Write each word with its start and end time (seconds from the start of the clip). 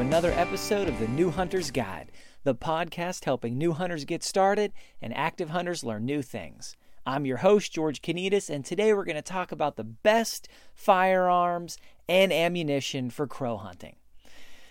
another 0.00 0.30
episode 0.32 0.86
of 0.86 0.96
the 1.00 1.08
New 1.08 1.30
Hunter's 1.30 1.72
Guide, 1.72 2.12
the 2.44 2.54
podcast 2.54 3.24
helping 3.24 3.58
new 3.58 3.72
hunters 3.72 4.04
get 4.04 4.22
started 4.22 4.72
and 5.02 5.16
active 5.16 5.50
hunters 5.50 5.82
learn 5.82 6.04
new 6.04 6.22
things. 6.22 6.76
I'm 7.04 7.26
your 7.26 7.38
host, 7.38 7.72
George 7.72 8.00
Kanitas, 8.00 8.48
and 8.48 8.64
today 8.64 8.92
we're 8.92 9.04
going 9.04 9.16
to 9.16 9.22
talk 9.22 9.50
about 9.50 9.74
the 9.74 9.82
best 9.82 10.46
firearms 10.72 11.78
and 12.08 12.32
ammunition 12.32 13.10
for 13.10 13.26
crow 13.26 13.56
hunting. 13.56 13.96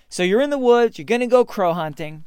So 0.08 0.24
you're 0.24 0.40
in 0.40 0.50
the 0.50 0.58
woods, 0.58 0.98
you're 0.98 1.04
going 1.04 1.20
to 1.20 1.28
go 1.28 1.44
crow 1.44 1.74
hunting. 1.74 2.24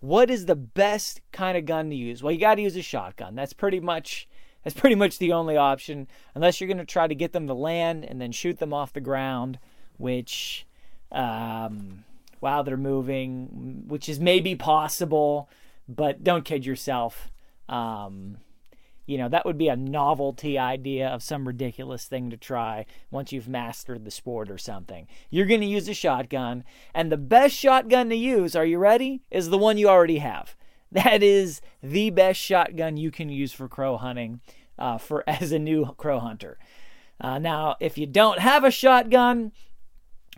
What 0.00 0.28
is 0.28 0.44
the 0.44 0.54
best 0.54 1.22
kind 1.32 1.56
of 1.56 1.64
gun 1.64 1.88
to 1.88 1.96
use? 1.96 2.22
Well, 2.22 2.32
you 2.32 2.38
got 2.38 2.56
to 2.56 2.62
use 2.62 2.76
a 2.76 2.82
shotgun. 2.82 3.34
That's 3.34 3.54
pretty 3.54 3.80
much 3.80 4.28
that's 4.62 4.78
pretty 4.78 4.96
much 4.96 5.18
the 5.18 5.32
only 5.32 5.56
option 5.56 6.06
unless 6.34 6.60
you're 6.60 6.68
going 6.68 6.76
to 6.76 6.84
try 6.84 7.06
to 7.06 7.14
get 7.14 7.32
them 7.32 7.46
to 7.46 7.54
land 7.54 8.04
and 8.04 8.20
then 8.20 8.30
shoot 8.30 8.58
them 8.58 8.74
off 8.74 8.92
the 8.92 9.00
ground, 9.00 9.58
which 9.96 10.66
um, 11.10 12.04
while 12.42 12.64
they're 12.64 12.76
moving, 12.76 13.84
which 13.86 14.08
is 14.08 14.18
maybe 14.18 14.56
possible, 14.56 15.48
but 15.88 16.24
don't 16.24 16.44
kid 16.44 16.66
yourself. 16.66 17.30
Um, 17.68 18.38
you 19.06 19.16
know, 19.16 19.28
that 19.28 19.46
would 19.46 19.58
be 19.58 19.68
a 19.68 19.76
novelty 19.76 20.58
idea 20.58 21.08
of 21.08 21.22
some 21.22 21.46
ridiculous 21.46 22.06
thing 22.06 22.30
to 22.30 22.36
try 22.36 22.84
once 23.10 23.32
you've 23.32 23.48
mastered 23.48 24.04
the 24.04 24.10
sport 24.10 24.50
or 24.50 24.58
something. 24.58 25.06
You're 25.30 25.46
going 25.46 25.60
to 25.60 25.66
use 25.66 25.88
a 25.88 25.94
shotgun, 25.94 26.64
and 26.94 27.12
the 27.12 27.16
best 27.16 27.54
shotgun 27.54 28.08
to 28.08 28.16
use, 28.16 28.56
are 28.56 28.66
you 28.66 28.78
ready? 28.78 29.22
Is 29.30 29.50
the 29.50 29.58
one 29.58 29.78
you 29.78 29.88
already 29.88 30.18
have. 30.18 30.56
That 30.90 31.22
is 31.22 31.62
the 31.82 32.10
best 32.10 32.38
shotgun 32.38 32.98
you 32.98 33.10
can 33.10 33.30
use 33.30 33.52
for 33.52 33.66
crow 33.66 33.96
hunting 33.96 34.40
uh, 34.78 34.98
for 34.98 35.24
as 35.28 35.52
a 35.52 35.58
new 35.58 35.94
crow 35.94 36.18
hunter. 36.18 36.58
Uh, 37.20 37.38
now, 37.38 37.76
if 37.80 37.96
you 37.96 38.06
don't 38.06 38.40
have 38.40 38.64
a 38.64 38.70
shotgun, 38.70 39.52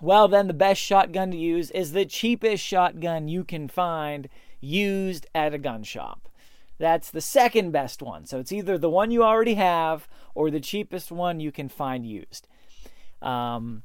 well, 0.04 0.28
then 0.28 0.48
the 0.48 0.54
best 0.54 0.82
shotgun 0.82 1.31
to 1.31 1.37
use 1.37 1.70
is 1.70 1.92
the 1.92 2.04
cheapest 2.04 2.62
shotgun 2.62 3.26
you 3.26 3.42
can 3.42 3.69
find 3.69 4.28
used 4.60 5.26
at 5.34 5.54
a 5.54 5.59
gun 5.59 5.82
shop. 5.82 6.28
That's 6.78 7.10
the 7.10 7.22
second 7.22 7.70
best 7.70 8.03
one. 8.03 8.26
So 8.26 8.38
it's 8.38 8.53
either 8.53 8.76
the 8.76 8.91
one 8.91 9.10
you 9.10 9.22
already 9.22 9.54
have 9.54 10.06
or 10.34 10.50
the 10.50 10.60
cheapest 10.60 11.10
one 11.10 11.41
you 11.41 11.50
can 11.50 11.70
find 11.70 12.04
used. 12.04 12.47
Um, 13.22 13.82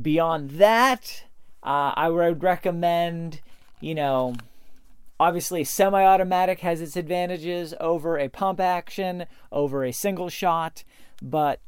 beyond 0.00 0.50
that, 0.52 1.24
uh, 1.62 1.92
I 1.96 2.10
would 2.10 2.42
recommend, 2.42 3.40
you 3.80 3.94
know, 3.94 4.34
obviously 5.18 5.64
semi 5.64 6.04
automatic 6.04 6.60
has 6.60 6.82
its 6.82 6.96
advantages 6.96 7.72
over 7.80 8.18
a 8.18 8.28
pump 8.28 8.60
action, 8.60 9.24
over 9.50 9.84
a 9.84 9.92
single 9.92 10.28
shot, 10.28 10.84
but 11.22 11.60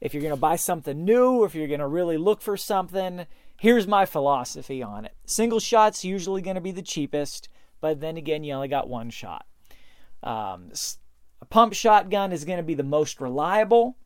if 0.00 0.12
you're 0.12 0.22
going 0.22 0.34
to 0.34 0.40
buy 0.40 0.56
something 0.56 1.04
new, 1.04 1.42
or 1.42 1.46
if 1.46 1.54
you're 1.54 1.68
going 1.68 1.80
to 1.80 1.86
really 1.86 2.16
look 2.16 2.40
for 2.40 2.56
something, 2.56 3.26
here's 3.56 3.86
my 3.86 4.04
philosophy 4.06 4.82
on 4.82 5.04
it. 5.04 5.14
Single 5.26 5.60
shot's 5.60 6.04
usually 6.04 6.42
going 6.42 6.56
to 6.56 6.60
be 6.60 6.72
the 6.72 6.82
cheapest, 6.82 7.48
but 7.80 8.00
then 8.00 8.16
again, 8.16 8.44
you 8.44 8.54
only 8.54 8.68
got 8.68 8.88
one 8.88 9.10
shot. 9.10 9.46
Um, 10.22 10.70
a 11.40 11.44
pump 11.44 11.74
shotgun 11.74 12.32
is 12.32 12.44
going 12.44 12.56
to 12.56 12.62
be 12.62 12.74
the 12.74 12.82
most 12.82 13.20
reliable, 13.20 13.96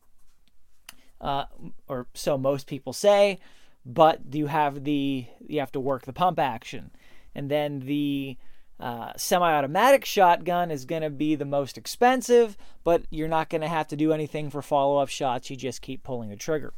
uh, 1.21 1.45
or 1.87 2.07
so 2.13 2.37
most 2.37 2.67
people 2.67 2.93
say. 2.93 3.39
But 3.85 4.19
you 4.33 4.47
have 4.47 4.83
the 4.83 5.25
you 5.47 5.59
have 5.61 5.71
to 5.71 5.79
work 5.79 6.03
the 6.03 6.13
pump 6.13 6.37
action, 6.37 6.91
and 7.33 7.49
then 7.49 7.79
the 7.79 8.37
uh, 8.79 9.11
semi-automatic 9.17 10.05
shotgun 10.05 10.71
is 10.71 10.85
going 10.85 11.01
to 11.01 11.09
be 11.09 11.35
the 11.35 11.45
most 11.45 11.77
expensive, 11.77 12.57
but 12.83 13.03
you're 13.09 13.27
not 13.27 13.49
going 13.49 13.61
to 13.61 13.67
have 13.67 13.87
to 13.89 13.95
do 13.95 14.13
anything 14.13 14.49
for 14.49 14.61
follow-up 14.61 15.09
shots. 15.09 15.49
You 15.49 15.57
just 15.57 15.81
keep 15.81 16.03
pulling 16.03 16.29
the 16.29 16.35
trigger. 16.35 16.73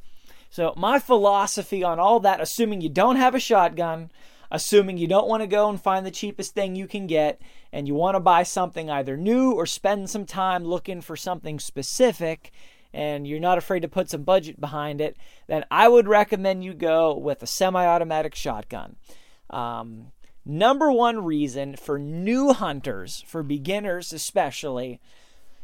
So 0.50 0.74
my 0.76 1.00
philosophy 1.00 1.84
on 1.84 2.00
all 2.00 2.20
that, 2.22 2.42
assuming 2.42 2.82
you 2.82 2.90
don't 2.90 3.16
have 3.16 3.36
a 3.36 3.40
shotgun, 3.40 4.12
assuming 4.50 4.98
you 4.98 5.08
don't 5.08 5.30
want 5.30 5.42
to 5.42 5.48
go 5.48 5.70
and 5.70 5.82
find 5.82 6.06
the 6.06 6.12
cheapest 6.12 6.54
thing 6.54 6.76
you 6.76 6.88
can 6.88 7.08
get, 7.08 7.42
and 7.72 7.88
you 7.88 7.96
want 7.96 8.16
to 8.16 8.20
buy 8.20 8.44
something 8.44 8.90
either 8.90 9.16
new 9.16 9.52
or 9.54 9.66
spend 9.66 10.10
some 10.10 10.26
time 10.26 10.66
looking 10.66 11.00
for 11.00 11.16
something 11.16 11.58
specific, 11.60 12.52
and 12.94 13.26
you're 13.26 13.40
not 13.40 13.58
afraid 13.58 13.80
to 13.80 13.88
put 13.88 14.10
some 14.10 14.24
budget 14.24 14.60
behind 14.60 15.00
it, 15.00 15.16
then 15.48 15.64
I 15.72 15.88
would 15.88 16.08
recommend 16.08 16.66
you 16.66 16.74
go 16.74 17.16
with 17.16 17.42
a 17.42 17.48
semi-automatic 17.48 18.36
shotgun. 18.36 18.98
Um, 19.50 20.08
number 20.46 20.92
one 20.92 21.24
reason 21.24 21.76
for 21.76 22.00
new 22.00 22.54
hunters, 22.54 23.24
for 23.28 23.44
beginners 23.44 24.14
especially, 24.14 25.00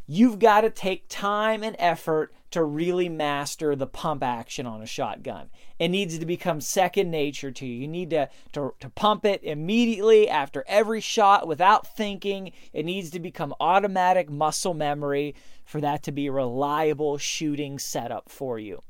you've 0.08 0.40
got 0.40 0.62
to 0.62 0.70
take 0.70 1.06
time 1.10 1.64
and 1.64 1.76
effort 1.80 2.34
to 2.50 2.64
really 2.64 3.10
master 3.10 3.76
the 3.76 3.88
pump 3.88 4.24
action 4.24 4.66
on 4.66 4.82
a 4.82 4.86
shotgun. 4.86 5.50
It 5.80 5.90
needs 5.90 6.18
to 6.18 6.26
become 6.26 6.62
second 6.62 7.12
nature 7.12 7.52
to 7.52 7.66
you. 7.66 7.82
You 7.82 7.88
need 7.88 8.10
to, 8.12 8.30
to, 8.54 8.74
to 8.80 8.90
pump 8.90 9.26
it 9.26 9.44
immediately 9.44 10.30
after 10.30 10.64
every 10.68 11.02
shot 11.02 11.48
without 11.48 11.96
thinking. 11.96 12.54
It 12.72 12.86
needs 12.86 13.10
to 13.12 13.20
become 13.20 13.54
automatic 13.60 14.30
muscle 14.30 14.74
memory 14.74 15.36
for 15.66 15.82
that 15.82 16.04
to 16.04 16.14
be 16.14 16.28
a 16.28 16.32
reliable 16.32 17.18
shooting 17.18 17.78
setup 17.78 18.30
for 18.30 18.58
you 18.58 18.82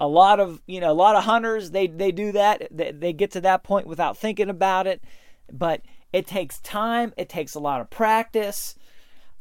a 0.00 0.08
lot 0.08 0.40
of 0.40 0.60
you 0.66 0.80
know 0.80 0.90
a 0.90 0.94
lot 0.94 1.14
of 1.14 1.24
hunters 1.24 1.70
they 1.70 1.86
they 1.86 2.10
do 2.10 2.32
that 2.32 2.66
they, 2.70 2.90
they 2.90 3.12
get 3.12 3.30
to 3.32 3.40
that 3.42 3.62
point 3.62 3.86
without 3.86 4.16
thinking 4.16 4.48
about 4.48 4.86
it. 4.86 5.04
But 5.52 5.82
it 6.12 6.26
takes 6.26 6.58
time 6.60 7.12
it 7.16 7.28
takes 7.28 7.54
a 7.54 7.60
lot 7.60 7.80
of 7.80 7.90
practice. 7.90 8.74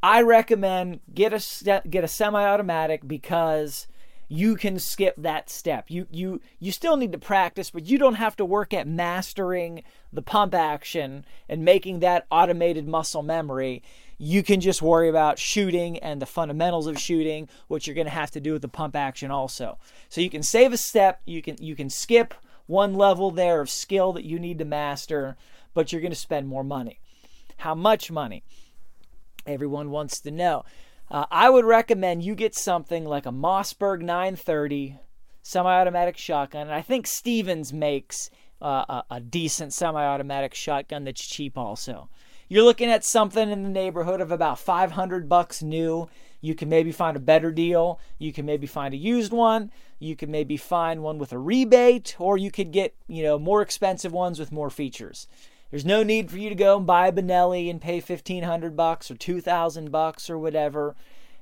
I 0.03 0.21
recommend 0.21 0.99
get 1.13 1.33
a 1.33 1.81
get 1.89 2.03
a 2.03 2.07
semi-automatic 2.07 3.07
because 3.07 3.87
you 4.27 4.55
can 4.55 4.77
skip 4.77 5.15
that 5.17 5.49
step. 5.49 5.85
You 5.87 6.07
you 6.11 6.41
you 6.59 6.73
still 6.73 6.97
need 6.97 7.13
to 7.13 7.17
practice 7.17 7.71
but 7.71 7.85
you 7.85 7.97
don't 7.97 8.15
have 8.15 8.35
to 8.35 8.45
work 8.45 8.73
at 8.73 8.87
mastering 8.87 9.83
the 10.11 10.21
pump 10.21 10.53
action 10.53 11.25
and 11.47 11.63
making 11.63 11.99
that 11.99 12.27
automated 12.29 12.85
muscle 12.85 13.23
memory 13.23 13.81
you 14.19 14.43
can 14.43 14.59
just 14.59 14.81
worry 14.81 15.07
about 15.07 15.39
shooting 15.39 15.97
and 15.99 16.21
the 16.21 16.25
fundamentals 16.25 16.85
of 16.85 16.99
shooting, 16.99 17.47
which 17.67 17.87
you're 17.87 17.95
going 17.95 18.05
to 18.05 18.11
have 18.11 18.29
to 18.31 18.41
do 18.41 18.53
with 18.53 18.61
the 18.61 18.67
pump 18.67 18.95
action 18.95 19.31
also. 19.31 19.79
So 20.09 20.21
you 20.21 20.29
can 20.29 20.43
save 20.43 20.73
a 20.73 20.77
step, 20.77 21.21
you 21.25 21.41
can 21.41 21.55
you 21.59 21.75
can 21.75 21.89
skip 21.89 22.33
one 22.67 22.93
level 22.93 23.31
there 23.31 23.61
of 23.61 23.69
skill 23.69 24.13
that 24.13 24.25
you 24.25 24.37
need 24.37 24.59
to 24.59 24.65
master, 24.65 25.37
but 25.73 25.91
you're 25.91 26.01
going 26.01 26.11
to 26.11 26.19
spend 26.19 26.47
more 26.47 26.63
money. 26.63 26.99
How 27.57 27.73
much 27.73 28.11
money? 28.11 28.43
Everyone 29.47 29.89
wants 29.89 30.19
to 30.21 30.31
know. 30.31 30.65
Uh, 31.09 31.25
I 31.31 31.49
would 31.49 31.65
recommend 31.65 32.23
you 32.23 32.35
get 32.35 32.53
something 32.53 33.05
like 33.05 33.25
a 33.25 33.31
Mossberg 33.31 34.01
930 34.01 34.99
semi-automatic 35.41 36.17
shotgun. 36.17 36.63
And 36.63 36.73
I 36.73 36.81
think 36.81 37.07
Stevens 37.07 37.73
makes 37.73 38.29
uh, 38.61 38.85
a, 38.87 39.03
a 39.15 39.19
decent 39.19 39.73
semi-automatic 39.73 40.53
shotgun 40.53 41.05
that's 41.05 41.25
cheap 41.25 41.57
also. 41.57 42.09
You're 42.51 42.63
looking 42.63 42.89
at 42.89 43.03
something 43.03 43.51
in 43.51 43.61
the 43.61 43.69
neighborhood 43.69 44.21
of 44.21 44.31
about 44.31 44.57
500 44.57 45.29
bucks 45.29 45.61
new. 45.61 46.09
You 46.41 46.55
can 46.55 46.67
maybe 46.67 46.91
find 46.91 47.15
a 47.15 47.19
better 47.19 47.51
deal. 47.51 47.99
You 48.17 48.33
can 48.33 48.47
maybe 48.47 48.65
find 48.65 48.91
a 48.91 48.97
used 48.97 49.31
one. 49.31 49.71
You 49.99 50.15
can 50.15 50.31
maybe 50.31 50.57
find 50.57 51.03
one 51.03 51.19
with 51.19 51.31
a 51.31 51.37
rebate, 51.37 52.15
or 52.17 52.39
you 52.39 52.49
could 52.49 52.71
get, 52.71 52.95
you 53.07 53.21
know, 53.21 53.37
more 53.37 53.61
expensive 53.61 54.11
ones 54.11 54.39
with 54.39 54.51
more 54.51 54.71
features. 54.71 55.27
There's 55.69 55.85
no 55.85 56.01
need 56.01 56.31
for 56.31 56.39
you 56.39 56.49
to 56.49 56.55
go 56.55 56.77
and 56.77 56.87
buy 56.87 57.07
a 57.07 57.11
Benelli 57.11 57.69
and 57.69 57.79
pay 57.79 57.99
1500 57.99 58.75
bucks 58.75 59.11
or 59.11 59.15
2000 59.15 59.91
bucks 59.91 60.27
or 60.27 60.39
whatever. 60.39 60.95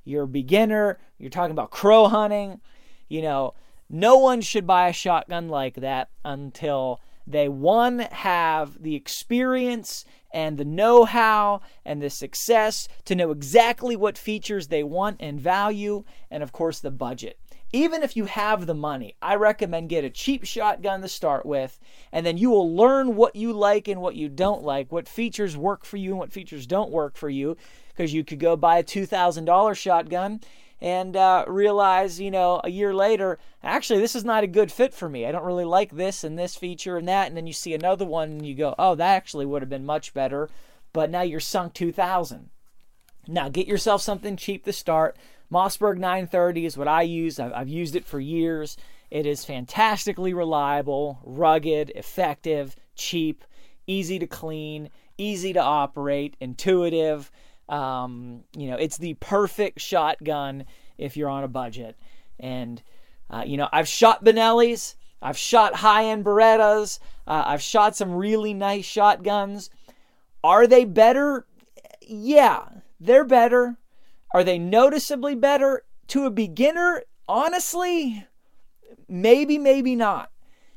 You're 0.03 0.23
a 0.23 0.27
beginner, 0.27 0.99
you're 1.17 1.29
talking 1.29 1.51
about 1.51 1.71
crow 1.71 2.09
hunting, 2.09 2.59
you 3.07 3.21
know, 3.21 3.53
no 3.89 4.17
one 4.17 4.41
should 4.41 4.67
buy 4.67 4.89
a 4.89 4.93
shotgun 4.93 5.47
like 5.47 5.75
that 5.75 6.09
until 6.25 6.99
they 7.27 7.49
one 7.49 7.99
have 7.99 8.81
the 8.81 8.95
experience 8.95 10.05
and 10.31 10.57
the 10.57 10.65
know-how 10.65 11.61
and 11.85 12.01
the 12.01 12.09
success 12.09 12.87
to 13.05 13.15
know 13.15 13.31
exactly 13.31 13.95
what 13.95 14.17
features 14.17 14.67
they 14.67 14.83
want 14.83 15.17
and 15.19 15.39
value 15.39 16.03
and 16.31 16.41
of 16.41 16.51
course 16.51 16.79
the 16.79 16.91
budget. 16.91 17.37
Even 17.73 18.01
if 18.01 18.15
you 18.15 18.25
have 18.25 18.65
the 18.65 18.73
money, 18.73 19.15
I 19.21 19.35
recommend 19.35 19.89
get 19.89 20.05
a 20.05 20.09
cheap 20.09 20.45
shotgun 20.45 21.01
to 21.01 21.09
start 21.09 21.45
with, 21.45 21.77
and 22.13 22.25
then 22.25 22.37
you 22.37 22.49
will 22.49 22.73
learn 22.73 23.17
what 23.17 23.35
you 23.35 23.51
like 23.51 23.89
and 23.89 23.99
what 23.99 24.15
you 24.15 24.29
don't 24.29 24.63
like, 24.63 24.89
what 24.89 25.09
features 25.09 25.57
work 25.57 25.83
for 25.83 25.97
you 25.97 26.11
and 26.11 26.19
what 26.19 26.31
features 26.31 26.65
don't 26.65 26.91
work 26.91 27.17
for 27.17 27.29
you, 27.29 27.57
because 27.89 28.13
you 28.13 28.23
could 28.23 28.39
go 28.39 28.55
buy 28.55 28.77
a 28.77 28.83
$2,000 28.83 29.75
shotgun 29.75 30.39
and 30.79 31.15
uh, 31.15 31.45
realize, 31.47 32.19
you 32.19 32.29
know, 32.29 32.61
a 32.63 32.69
year 32.69 32.93
later, 32.93 33.39
actually, 33.63 33.99
this 33.99 34.15
is 34.15 34.23
not 34.23 34.43
a 34.43 34.47
good 34.47 34.71
fit 34.71 34.93
for 34.93 35.09
me. 35.09 35.25
I 35.25 35.31
don't 35.31 35.45
really 35.45 35.65
like 35.65 35.95
this 35.95 36.23
and 36.23 36.37
this 36.37 36.55
feature 36.55 36.97
and 36.97 37.07
that. 37.07 37.27
And 37.27 37.35
then 37.35 37.47
you 37.47 37.53
see 37.53 37.73
another 37.73 38.05
one 38.05 38.29
and 38.29 38.45
you 38.45 38.53
go, 38.53 38.75
oh, 38.77 38.95
that 38.95 39.15
actually 39.15 39.45
would 39.45 39.61
have 39.61 39.69
been 39.69 39.85
much 39.85 40.13
better. 40.13 40.49
But 40.93 41.09
now 41.09 41.21
you're 41.21 41.39
sunk 41.39 41.73
2000 41.73 42.49
Now 43.27 43.49
get 43.49 43.67
yourself 43.67 44.01
something 44.01 44.37
cheap 44.37 44.65
to 44.65 44.73
start. 44.73 45.17
Mossberg 45.51 45.97
930 45.97 46.65
is 46.65 46.77
what 46.77 46.87
I 46.87 47.01
use. 47.03 47.39
I've, 47.39 47.53
I've 47.53 47.69
used 47.69 47.95
it 47.95 48.05
for 48.05 48.19
years. 48.19 48.77
It 49.09 49.25
is 49.25 49.45
fantastically 49.45 50.33
reliable, 50.33 51.19
rugged, 51.23 51.91
effective, 51.95 52.75
cheap, 52.95 53.45
easy 53.87 54.19
to 54.19 54.27
clean, 54.27 54.89
easy 55.17 55.53
to 55.53 55.61
operate, 55.61 56.35
intuitive. 56.39 57.31
Um, 57.69 58.43
you 58.55 58.69
know, 58.69 58.77
it's 58.77 58.97
the 58.97 59.15
perfect 59.15 59.81
shotgun 59.81 60.65
if 60.97 61.17
you're 61.17 61.29
on 61.29 61.43
a 61.43 61.47
budget. 61.47 61.97
And, 62.39 62.81
uh, 63.29 63.43
you 63.45 63.57
know, 63.57 63.67
I've 63.71 63.87
shot 63.87 64.23
Benellis, 64.23 64.95
I've 65.21 65.37
shot 65.37 65.75
high 65.75 66.05
end 66.05 66.25
Berettas, 66.25 66.99
uh, 67.25 67.43
I've 67.45 67.61
shot 67.61 67.95
some 67.95 68.13
really 68.13 68.53
nice 68.53 68.85
shotguns. 68.85 69.69
Are 70.43 70.67
they 70.67 70.85
better? 70.85 71.45
Yeah, 72.01 72.67
they're 72.99 73.25
better. 73.25 73.77
Are 74.33 74.43
they 74.43 74.59
noticeably 74.59 75.35
better? 75.35 75.83
To 76.09 76.25
a 76.25 76.31
beginner, 76.31 77.03
honestly, 77.27 78.25
maybe, 79.09 79.57
maybe 79.57 79.95
not. 79.95 80.31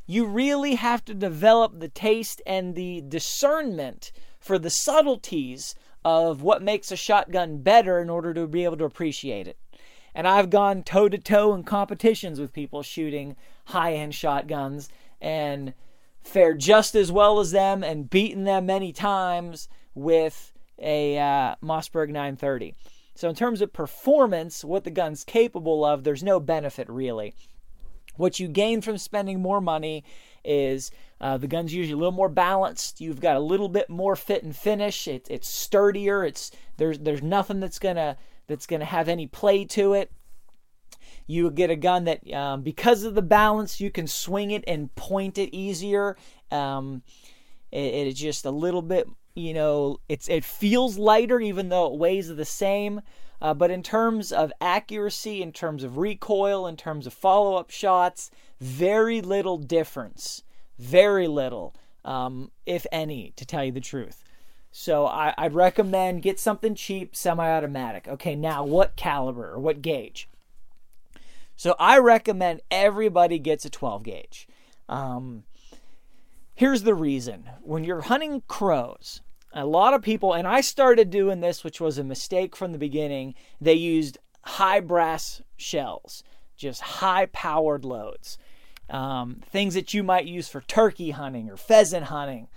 You 0.06 0.26
really 0.26 0.75
have 0.75 1.04
to 1.04 1.14
develop 1.14 1.78
the 1.78 1.88
taste 1.88 2.42
and 2.44 2.75
the 2.75 3.00
discernment 3.06 4.10
for 4.40 4.58
the 4.58 4.70
subtleties 4.70 5.76
of 6.05 6.43
what 6.43 6.62
makes 6.62 6.91
a 6.91 6.97
shotgun 6.97 7.58
better 7.58 8.00
in 8.00 8.08
order 8.08 8.32
to 8.35 8.47
be 8.47 8.64
able 8.64 8.76
to 8.76 8.85
appreciate 8.85 9.47
it. 9.47 9.58
And 10.14 10.26
I've 10.26 10.50
gone 10.50 10.82
toe 10.82 11.08
to 11.08 11.19
toe 11.19 11.55
in 11.55 11.62
competitions 11.64 12.41
with 12.41 12.52
people 12.52 12.82
shooting 12.82 13.37
high 13.67 13.94
end 13.94 14.14
shotguns 14.14 14.88
and 15.20 15.75
fared 16.23 16.58
just 16.58 16.94
as 16.94 17.12
well 17.12 17.41
as 17.41 17.52
them 17.52 17.82
and 17.82 18.11
beaten 18.11 18.44
them 18.44 18.67
many 18.67 18.93
times 18.93 19.69
with 19.94 20.52
a 20.79 21.19
uh, 21.19 21.55
Mossberg 21.62 22.08
930. 22.08 22.75
So, 23.14 23.29
in 23.29 23.35
terms 23.35 23.61
of 23.61 23.73
performance, 23.73 24.64
what 24.64 24.85
the 24.85 24.91
gun's 24.91 25.25
capable 25.25 25.85
of, 25.85 26.05
there's 26.05 26.23
no 26.23 26.41
benefit 26.41 26.88
really. 26.88 27.35
What 28.17 28.41
you 28.41 28.49
gain 28.49 28.81
from 28.81 28.99
spending 28.99 29.41
more 29.41 29.61
money 29.61 30.05
is 30.44 30.90
uh, 31.20 31.37
the 31.37 31.46
gun's 31.46 31.75
usually 31.75 31.92
a 31.92 31.96
little 31.96 32.12
more 32.12 32.28
balanced. 32.28 33.00
You've 33.00 33.20
got 33.20 33.37
a 33.37 33.40
little 33.40 33.69
bit 33.69 33.90
more 33.90 34.16
fit 34.16 34.42
and 34.42 34.56
finish. 34.56 35.06
It, 35.06 35.26
it's 35.31 35.48
sturdier. 35.48 36.25
It's 36.25 36.50
there's 36.76 36.98
there's 36.98 37.22
nothing 37.22 37.60
that's 37.60 37.78
gonna 37.78 38.16
that's 38.46 38.66
gonna 38.66 38.84
have 38.84 39.08
any 39.08 39.26
play 39.26 39.64
to 39.66 39.94
it. 39.94 40.10
You 41.26 41.50
get 41.50 41.70
a 41.70 41.76
gun 41.76 42.04
that 42.04 42.32
um, 42.32 42.62
because 42.62 43.04
of 43.04 43.14
the 43.14 43.22
balance, 43.22 43.81
you 43.81 43.90
can 43.90 44.06
swing 44.06 44.50
it 44.50 44.64
and 44.66 44.94
point 44.94 45.38
it 45.38 45.54
easier. 45.54 46.16
Um, 46.50 47.02
it, 47.70 47.78
it's 47.78 48.19
just 48.19 48.44
a 48.46 48.50
little 48.50 48.82
bit 48.82 49.06
you 49.40 49.54
know, 49.54 49.98
it's 50.08 50.28
it 50.28 50.44
feels 50.44 50.98
lighter 50.98 51.40
even 51.40 51.69
though 51.69 51.92
it 51.92 51.98
weighs 51.98 52.28
the 52.28 52.44
same. 52.44 53.00
Uh, 53.42 53.54
but 53.54 53.70
in 53.70 53.82
terms 53.82 54.32
of 54.32 54.52
accuracy, 54.60 55.42
in 55.42 55.50
terms 55.50 55.82
of 55.82 55.96
recoil, 55.96 56.66
in 56.66 56.76
terms 56.76 57.06
of 57.06 57.14
follow 57.14 57.56
up 57.56 57.70
shots, 57.70 58.31
very 58.60 59.22
little 59.22 59.56
difference. 59.56 60.42
Very 60.78 61.26
little, 61.26 61.75
um, 62.04 62.50
if 62.66 62.87
any, 62.92 63.32
to 63.37 63.46
tell 63.46 63.64
you 63.64 63.72
the 63.72 63.81
truth. 63.81 64.25
So 64.72 65.06
I, 65.06 65.34
I'd 65.37 65.54
recommend 65.54 66.22
get 66.22 66.38
something 66.38 66.75
cheap, 66.75 67.16
semi 67.16 67.46
automatic. 67.48 68.06
Okay, 68.08 68.37
now 68.37 68.64
what 68.64 68.96
caliber 68.96 69.50
or 69.50 69.58
what 69.58 69.82
gauge? 69.82 70.28
So 71.56 71.75
I 71.78 71.98
recommend 71.98 72.62
everybody 72.70 73.38
gets 73.38 73.64
a 73.64 73.70
12 73.70 74.02
gauge. 74.04 74.48
Um, 74.88 75.44
here's 76.54 76.84
the 76.84 76.94
reason 76.94 77.50
when 77.62 77.84
you're 77.84 78.02
hunting 78.02 78.42
crows, 78.48 79.20
a 79.52 79.67
lot 79.67 79.94
of 79.94 80.02
people, 80.02 80.32
and 80.32 80.47
I 80.47 80.61
started 80.61 81.11
doing 81.11 81.41
this, 81.41 81.64
which 81.64 81.81
was 81.81 81.99
a 81.99 82.05
mistake 82.05 82.55
from 82.55 82.73
the 82.73 82.79
beginning, 82.79 83.35
they 83.61 83.75
used 83.75 84.19
high 84.43 84.81
brass 84.81 85.43
shells, 85.56 86.23
just 86.56 86.81
high 86.81 87.26
powered 87.26 87.85
loads. 87.85 88.38
Um, 88.88 89.41
things 89.50 89.75
that 89.75 89.94
you 89.94 90.02
might 90.02 90.26
use 90.26 90.49
for 90.49 90.62
turkey 90.62 91.11
hunting 91.11 91.49
or 91.49 91.56
pheasant 91.56 92.06
hunting. 92.06 92.49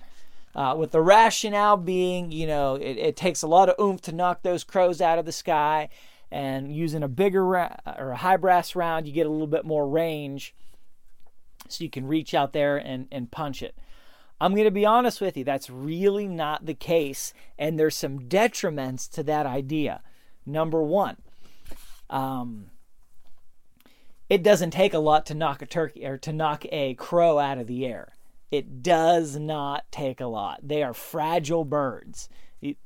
Uh, 0.56 0.76
with 0.78 0.92
the 0.92 1.02
rationale 1.02 1.78
being, 1.78 2.32
you 2.32 2.46
know, 2.46 2.76
it, 2.76 2.98
it, 2.98 3.16
takes 3.16 3.42
a 3.42 3.48
lot 3.48 3.70
of 3.70 3.76
oomph 3.80 4.02
to 4.02 4.12
knock 4.12 4.44
those 4.44 4.64
crows 4.64 5.02
out 5.02 5.18
of 5.18 5.26
the 5.26 5.32
sky, 5.32 5.90
and 6.32 6.76
using 6.76 7.02
a 7.02 7.08
bigger 7.08 7.44
ra- 7.44 7.76
or 7.98 8.12
a 8.12 8.18
high 8.18 8.38
brass 8.38 8.76
round, 8.76 9.08
you 9.08 9.14
get 9.14 9.26
a 9.26 9.32
little 9.32 9.48
bit 9.48 9.66
more 9.66 9.88
range, 9.88 10.54
so 11.68 11.84
you 11.84 11.90
can 11.90 12.06
reach 12.06 12.36
out 12.36 12.54
there 12.54 12.78
and, 12.78 13.08
and 13.12 13.32
punch 13.32 13.64
it. 13.64 13.76
I'm 14.42 14.54
going 14.54 14.66
to 14.66 14.72
be 14.72 14.86
honest 14.86 15.22
with 15.22 15.38
you, 15.38 15.44
that's 15.44 15.70
really 15.70 16.28
not 16.28 16.66
the 16.66 16.74
case. 16.74 17.34
And 17.58 17.80
there's 17.80 17.96
some 17.96 18.22
detriments 18.22 19.10
to 19.12 19.24
that 19.24 19.46
idea. 19.46 20.02
Number 20.46 20.82
one, 20.82 21.18
um, 22.10 22.66
it 24.30 24.44
doesn't 24.44 24.72
take 24.72 24.94
a 24.94 25.00
lot 25.00 25.26
to 25.28 25.34
knock 25.34 25.62
a 25.62 25.66
turkey 25.66 26.06
or 26.06 26.18
to 26.18 26.34
knock 26.34 26.66
a 26.72 26.96
crow 26.96 27.40
out 27.40 27.58
of 27.58 27.68
the 27.68 27.86
air. 27.86 28.16
It 28.52 28.84
does 28.84 29.38
not 29.38 29.86
take 29.92 30.20
a 30.22 30.28
lot. 30.28 30.60
They 30.62 30.84
are 30.84 30.94
fragile 30.94 31.66
birds. 31.66 32.30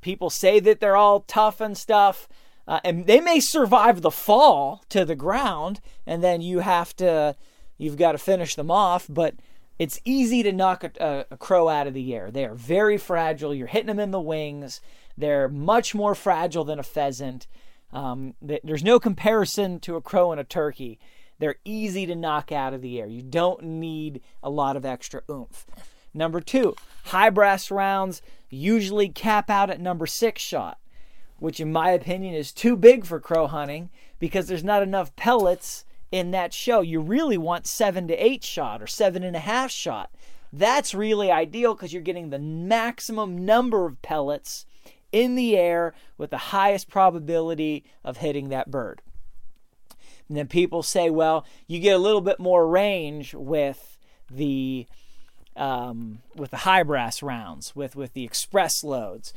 People 0.00 0.30
say 0.30 0.60
that 0.60 0.80
they're 0.80 0.96
all 0.96 1.20
tough 1.20 1.60
and 1.60 1.76
stuff, 1.76 2.28
uh, 2.66 2.80
and 2.84 3.06
they 3.06 3.20
may 3.20 3.38
survive 3.38 4.00
the 4.00 4.10
fall 4.10 4.82
to 4.88 5.04
the 5.04 5.14
ground, 5.14 5.80
and 6.06 6.22
then 6.22 6.40
you 6.40 6.60
have 6.60 6.96
to, 6.96 7.36
you've 7.76 7.96
got 7.96 8.12
to 8.12 8.18
finish 8.18 8.54
them 8.54 8.70
off. 8.70 9.06
But 9.08 9.34
it's 9.78 10.00
easy 10.04 10.42
to 10.42 10.52
knock 10.52 10.84
a, 10.84 11.26
a, 11.30 11.36
crow 11.36 11.68
out 11.68 11.86
of 11.86 11.94
the 11.94 12.14
air. 12.14 12.30
They 12.30 12.44
are 12.44 12.54
very 12.54 12.98
fragile. 12.98 13.54
You're 13.54 13.68
hitting 13.68 13.86
them 13.86 14.00
in 14.00 14.10
the 14.10 14.20
wings. 14.20 14.80
They're 15.16 15.48
much 15.48 15.94
more 15.94 16.14
fragile 16.14 16.64
than 16.64 16.78
a 16.78 16.84
pheasant. 16.84 17.46
Um, 17.92 18.34
there's 18.42 18.84
no 18.84 18.98
comparison 18.98 19.80
to 19.80 19.96
a 19.96 20.02
crow 20.02 20.32
and 20.32 20.40
a 20.40 20.44
turkey. 20.44 20.98
They're 21.38 21.56
easy 21.64 22.06
to 22.06 22.16
knock 22.16 22.50
out 22.50 22.74
of 22.74 22.82
the 22.82 23.00
air. 23.00 23.06
You 23.06 23.22
don't 23.22 23.62
need 23.62 24.20
a 24.42 24.50
lot 24.50 24.76
of 24.76 24.84
extra 24.84 25.22
oomph. 25.30 25.64
Number 26.12 26.40
two, 26.40 26.74
high 27.04 27.30
brass 27.30 27.70
rounds 27.70 28.22
usually 28.50 29.08
cap 29.08 29.48
out 29.48 29.70
at 29.70 29.80
number 29.80 30.06
six 30.06 30.42
shot, 30.42 30.78
which 31.38 31.60
in 31.60 31.70
my 31.70 31.90
opinion 31.90 32.34
is 32.34 32.52
too 32.52 32.76
big 32.76 33.06
for 33.06 33.20
crow 33.20 33.46
hunting 33.46 33.90
because 34.18 34.48
there's 34.48 34.64
not 34.64 34.82
enough 34.82 35.14
pellets 35.14 35.84
in 36.10 36.30
that 36.30 36.52
show. 36.52 36.80
You 36.80 37.00
really 37.00 37.38
want 37.38 37.66
seven 37.66 38.08
to 38.08 38.14
eight 38.14 38.44
shot 38.44 38.82
or 38.82 38.86
seven 38.86 39.22
and 39.22 39.36
a 39.36 39.40
half 39.40 39.70
shot. 39.70 40.10
That's 40.52 40.94
really 40.94 41.30
ideal 41.30 41.74
because 41.74 41.92
you're 41.92 42.02
getting 42.02 42.30
the 42.30 42.38
maximum 42.38 43.44
number 43.44 43.86
of 43.86 44.00
pellets 44.00 44.64
in 45.12 45.34
the 45.34 45.56
air 45.56 45.94
with 46.16 46.30
the 46.30 46.38
highest 46.38 46.88
probability 46.88 47.84
of 48.04 48.18
hitting 48.18 48.48
that 48.48 48.70
bird. 48.70 49.02
And 50.28 50.36
then 50.36 50.46
people 50.46 50.82
say, 50.82 51.10
well, 51.10 51.46
you 51.66 51.80
get 51.80 51.96
a 51.96 51.98
little 51.98 52.20
bit 52.20 52.38
more 52.38 52.66
range 52.66 53.34
with 53.34 53.98
the 54.30 54.86
um, 55.56 56.20
with 56.36 56.50
the 56.50 56.58
high 56.58 56.82
brass 56.82 57.22
rounds, 57.22 57.74
with 57.74 57.96
with 57.96 58.12
the 58.12 58.24
express 58.24 58.84
loads. 58.84 59.32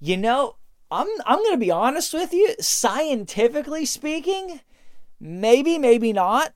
You 0.00 0.16
know, 0.16 0.56
I'm 0.90 1.08
I'm 1.24 1.38
going 1.38 1.52
to 1.52 1.58
be 1.58 1.70
honest 1.70 2.12
with 2.12 2.32
you. 2.32 2.54
Scientifically 2.60 3.86
speaking, 3.86 4.60
Maybe, 5.24 5.78
maybe 5.78 6.12
not. 6.12 6.52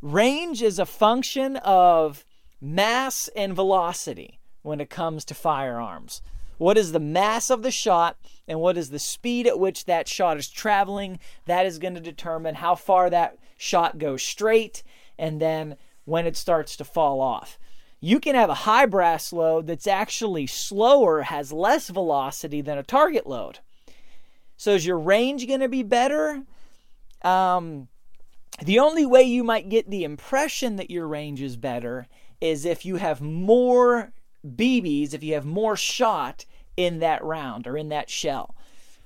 Range 0.00 0.62
is 0.62 0.78
a 0.78 0.86
function 0.86 1.56
of 1.56 2.24
mass 2.60 3.28
and 3.34 3.52
velocity 3.52 4.38
when 4.62 4.80
it 4.80 4.88
comes 4.88 5.24
to 5.24 5.34
firearms. 5.34 6.22
What 6.58 6.78
is 6.78 6.92
the 6.92 7.00
mass 7.00 7.50
of 7.50 7.64
the 7.64 7.72
shot 7.72 8.16
and 8.46 8.60
what 8.60 8.76
is 8.76 8.90
the 8.90 9.00
speed 9.00 9.48
at 9.48 9.58
which 9.58 9.86
that 9.86 10.06
shot 10.06 10.36
is 10.36 10.48
traveling? 10.48 11.18
That 11.46 11.66
is 11.66 11.80
going 11.80 11.94
to 11.94 12.00
determine 12.00 12.54
how 12.54 12.76
far 12.76 13.10
that 13.10 13.38
shot 13.56 13.98
goes 13.98 14.22
straight 14.22 14.84
and 15.18 15.40
then 15.40 15.76
when 16.04 16.26
it 16.26 16.36
starts 16.36 16.76
to 16.76 16.84
fall 16.84 17.20
off. 17.20 17.58
You 17.98 18.20
can 18.20 18.36
have 18.36 18.50
a 18.50 18.54
high 18.54 18.86
brass 18.86 19.32
load 19.32 19.66
that's 19.66 19.88
actually 19.88 20.46
slower, 20.46 21.22
has 21.22 21.52
less 21.52 21.88
velocity 21.88 22.60
than 22.60 22.78
a 22.78 22.84
target 22.84 23.26
load. 23.26 23.58
So 24.56 24.74
is 24.74 24.86
your 24.86 24.98
range 24.98 25.48
going 25.48 25.58
to 25.58 25.68
be 25.68 25.82
better? 25.82 26.44
Um, 27.22 27.88
the 28.62 28.78
only 28.78 29.06
way 29.06 29.22
you 29.22 29.42
might 29.44 29.68
get 29.68 29.90
the 29.90 30.04
impression 30.04 30.76
that 30.76 30.90
your 30.90 31.06
range 31.06 31.40
is 31.40 31.56
better 31.56 32.06
is 32.40 32.64
if 32.64 32.84
you 32.84 32.96
have 32.96 33.20
more 33.20 34.12
BBs, 34.46 35.14
if 35.14 35.22
you 35.22 35.34
have 35.34 35.46
more 35.46 35.76
shot 35.76 36.44
in 36.76 36.98
that 37.00 37.22
round 37.22 37.66
or 37.66 37.76
in 37.76 37.88
that 37.90 38.10
shell. 38.10 38.54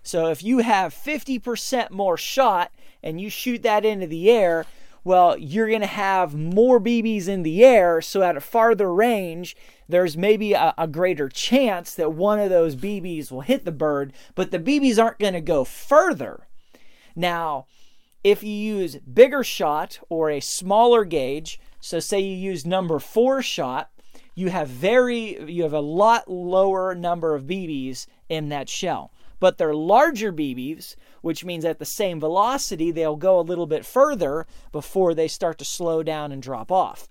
So 0.03 0.29
if 0.29 0.43
you 0.43 0.59
have 0.59 0.93
50% 0.93 1.91
more 1.91 2.17
shot 2.17 2.73
and 3.03 3.21
you 3.21 3.31
shoot 3.31 3.63
that 3.63 3.85
into 3.85 4.07
the 4.07 4.31
air, 4.31 4.67
well, 5.03 5.37
you're 5.37 5.69
going 5.69 5.81
to 5.81 5.87
have 5.87 6.35
more 6.35 6.81
BBs 6.81 7.29
in 7.29 7.43
the 7.43 7.65
air. 7.65 8.01
So 8.01 8.23
at 8.23 8.37
a 8.37 8.41
farther 8.41 8.93
range, 8.93 9.57
there's 9.89 10.17
maybe 10.17 10.53
a, 10.53 10.75
a, 10.79 10.87
greater 10.87 11.29
chance 11.29 11.95
that 11.95 12.13
one 12.13 12.39
of 12.39 12.49
those 12.49 12.75
BBs 12.75 13.31
will 13.31 13.43
hit 13.43 13.65
the 13.65 13.73
bird, 13.73 14.13
but 14.35 14.51
the 14.51 14.59
BBs 14.59 15.03
aren't 15.03 15.19
going 15.19 15.35
to 15.35 15.43
go 15.43 15.65
further. 15.65 16.47
Now, 17.15 17.67
if 18.25 18.43
you 18.43 18.51
use 18.51 18.97
bigger 18.97 19.45
shot 19.45 20.01
or 20.09 20.31
a 20.31 20.41
smaller 20.41 21.05
gauge, 21.05 21.61
so 21.79 22.01
say 22.01 22.19
you 22.21 22.35
use 22.35 22.65
number 22.65 22.99
four 22.99 23.43
shot, 23.43 23.91
you 24.35 24.49
have 24.49 24.69
very 24.69 25.39
you 25.53 25.63
have 25.63 25.75
a 25.75 25.81
lot 25.81 26.29
lower 26.29 26.95
number 26.95 27.35
of 27.35 27.45
BBs 27.45 28.07
in 28.29 28.49
that 28.49 28.69
shell. 28.69 29.13
But 29.39 29.59
they're 29.59 29.75
larger 29.75 30.33
BBs, 30.33 30.97
which 31.21 31.45
means 31.45 31.67
at 31.67 31.79
the 31.79 31.85
same 31.85 32.19
velocity, 32.19 32.91
they'll 32.91 33.17
go 33.17 33.39
a 33.39 33.43
little 33.43 33.67
bit 33.67 33.85
further 33.85 34.47
before 34.73 35.15
they 35.15 35.29
start 35.29 35.59
to 35.59 35.65
slow 35.65 36.03
down 36.03 36.33
and 36.33 36.43
drop 36.43 36.73
off. 36.73 37.07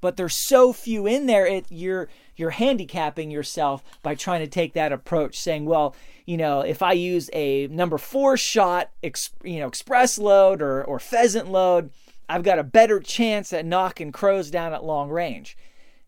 But 0.00 0.16
there's 0.16 0.36
so 0.36 0.72
few 0.72 1.06
in 1.06 1.26
there, 1.26 1.46
it, 1.46 1.66
you're 1.68 2.08
you're 2.36 2.50
handicapping 2.50 3.30
yourself 3.30 3.84
by 4.02 4.14
trying 4.14 4.40
to 4.40 4.46
take 4.46 4.72
that 4.72 4.92
approach, 4.92 5.38
saying, 5.38 5.66
well, 5.66 5.94
you 6.24 6.36
know, 6.36 6.60
if 6.60 6.82
I 6.82 6.92
use 6.92 7.28
a 7.32 7.66
number 7.66 7.98
four 7.98 8.36
shot, 8.36 8.90
you 9.02 9.60
know, 9.60 9.68
express 9.68 10.18
load 10.18 10.62
or 10.62 10.82
or 10.82 10.98
pheasant 10.98 11.50
load, 11.50 11.90
I've 12.28 12.42
got 12.44 12.58
a 12.58 12.64
better 12.64 13.00
chance 13.00 13.52
at 13.52 13.66
knocking 13.66 14.12
crows 14.12 14.50
down 14.50 14.72
at 14.72 14.84
long 14.84 15.10
range. 15.10 15.56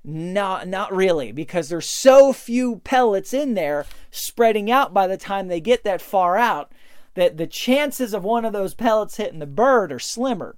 Not 0.05 0.69
not 0.69 0.95
really, 0.95 1.31
because 1.33 1.69
there's 1.69 1.87
so 1.87 2.33
few 2.33 2.77
pellets 2.77 3.33
in 3.35 3.55
there 3.55 3.87
spreading 4.11 4.71
out 4.71 4.95
by 4.95 5.07
the 5.07 5.17
time 5.17 5.49
they 5.49 5.61
get 5.61 5.85
that 5.85 6.01
far 6.01 6.37
out 6.37 6.73
that 7.15 7.37
the 7.37 7.47
chances 7.47 8.15
of 8.15 8.25
one 8.25 8.45
of 8.45 8.53
those 8.53 8.75
pellets 8.75 9.17
hitting 9.17 9.39
the 9.39 9.47
bird 9.47 9.93
are 9.93 9.99
slimmer. 9.99 10.57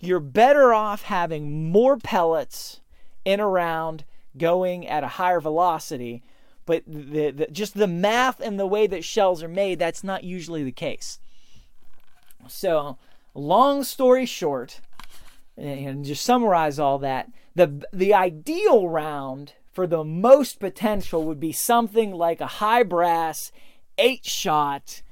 You're 0.00 0.20
better 0.20 0.72
off 0.72 1.02
having 1.02 1.70
more 1.70 1.96
pellets 1.96 2.80
in 3.24 3.40
a 3.40 3.48
round 3.48 4.04
going 4.36 4.86
at 4.86 5.04
a 5.04 5.08
higher 5.08 5.40
velocity, 5.40 6.22
but 6.66 6.82
the, 6.86 7.30
the, 7.30 7.46
just 7.50 7.74
the 7.74 7.86
math 7.86 8.40
and 8.40 8.58
the 8.58 8.66
way 8.66 8.86
that 8.86 9.04
shells 9.04 9.42
are 9.42 9.48
made, 9.48 9.78
that's 9.78 10.04
not 10.04 10.22
usually 10.22 10.62
the 10.62 10.72
case. 10.72 11.18
So, 12.46 12.98
long 13.34 13.82
story 13.82 14.26
short, 14.26 14.80
and 15.56 16.04
just 16.04 16.24
summarize 16.24 16.78
all 16.78 16.98
that, 16.98 17.30
the 17.54 17.84
the 17.92 18.14
ideal 18.14 18.88
round 18.88 19.54
for 19.72 19.86
the 19.86 20.04
most 20.04 20.60
potential 20.60 21.24
would 21.24 21.40
be 21.40 21.52
something 21.52 22.12
like 22.12 22.40
a 22.40 22.46
high 22.46 22.84
brass 22.84 23.50
eight 23.96 24.24
shot 24.24 25.02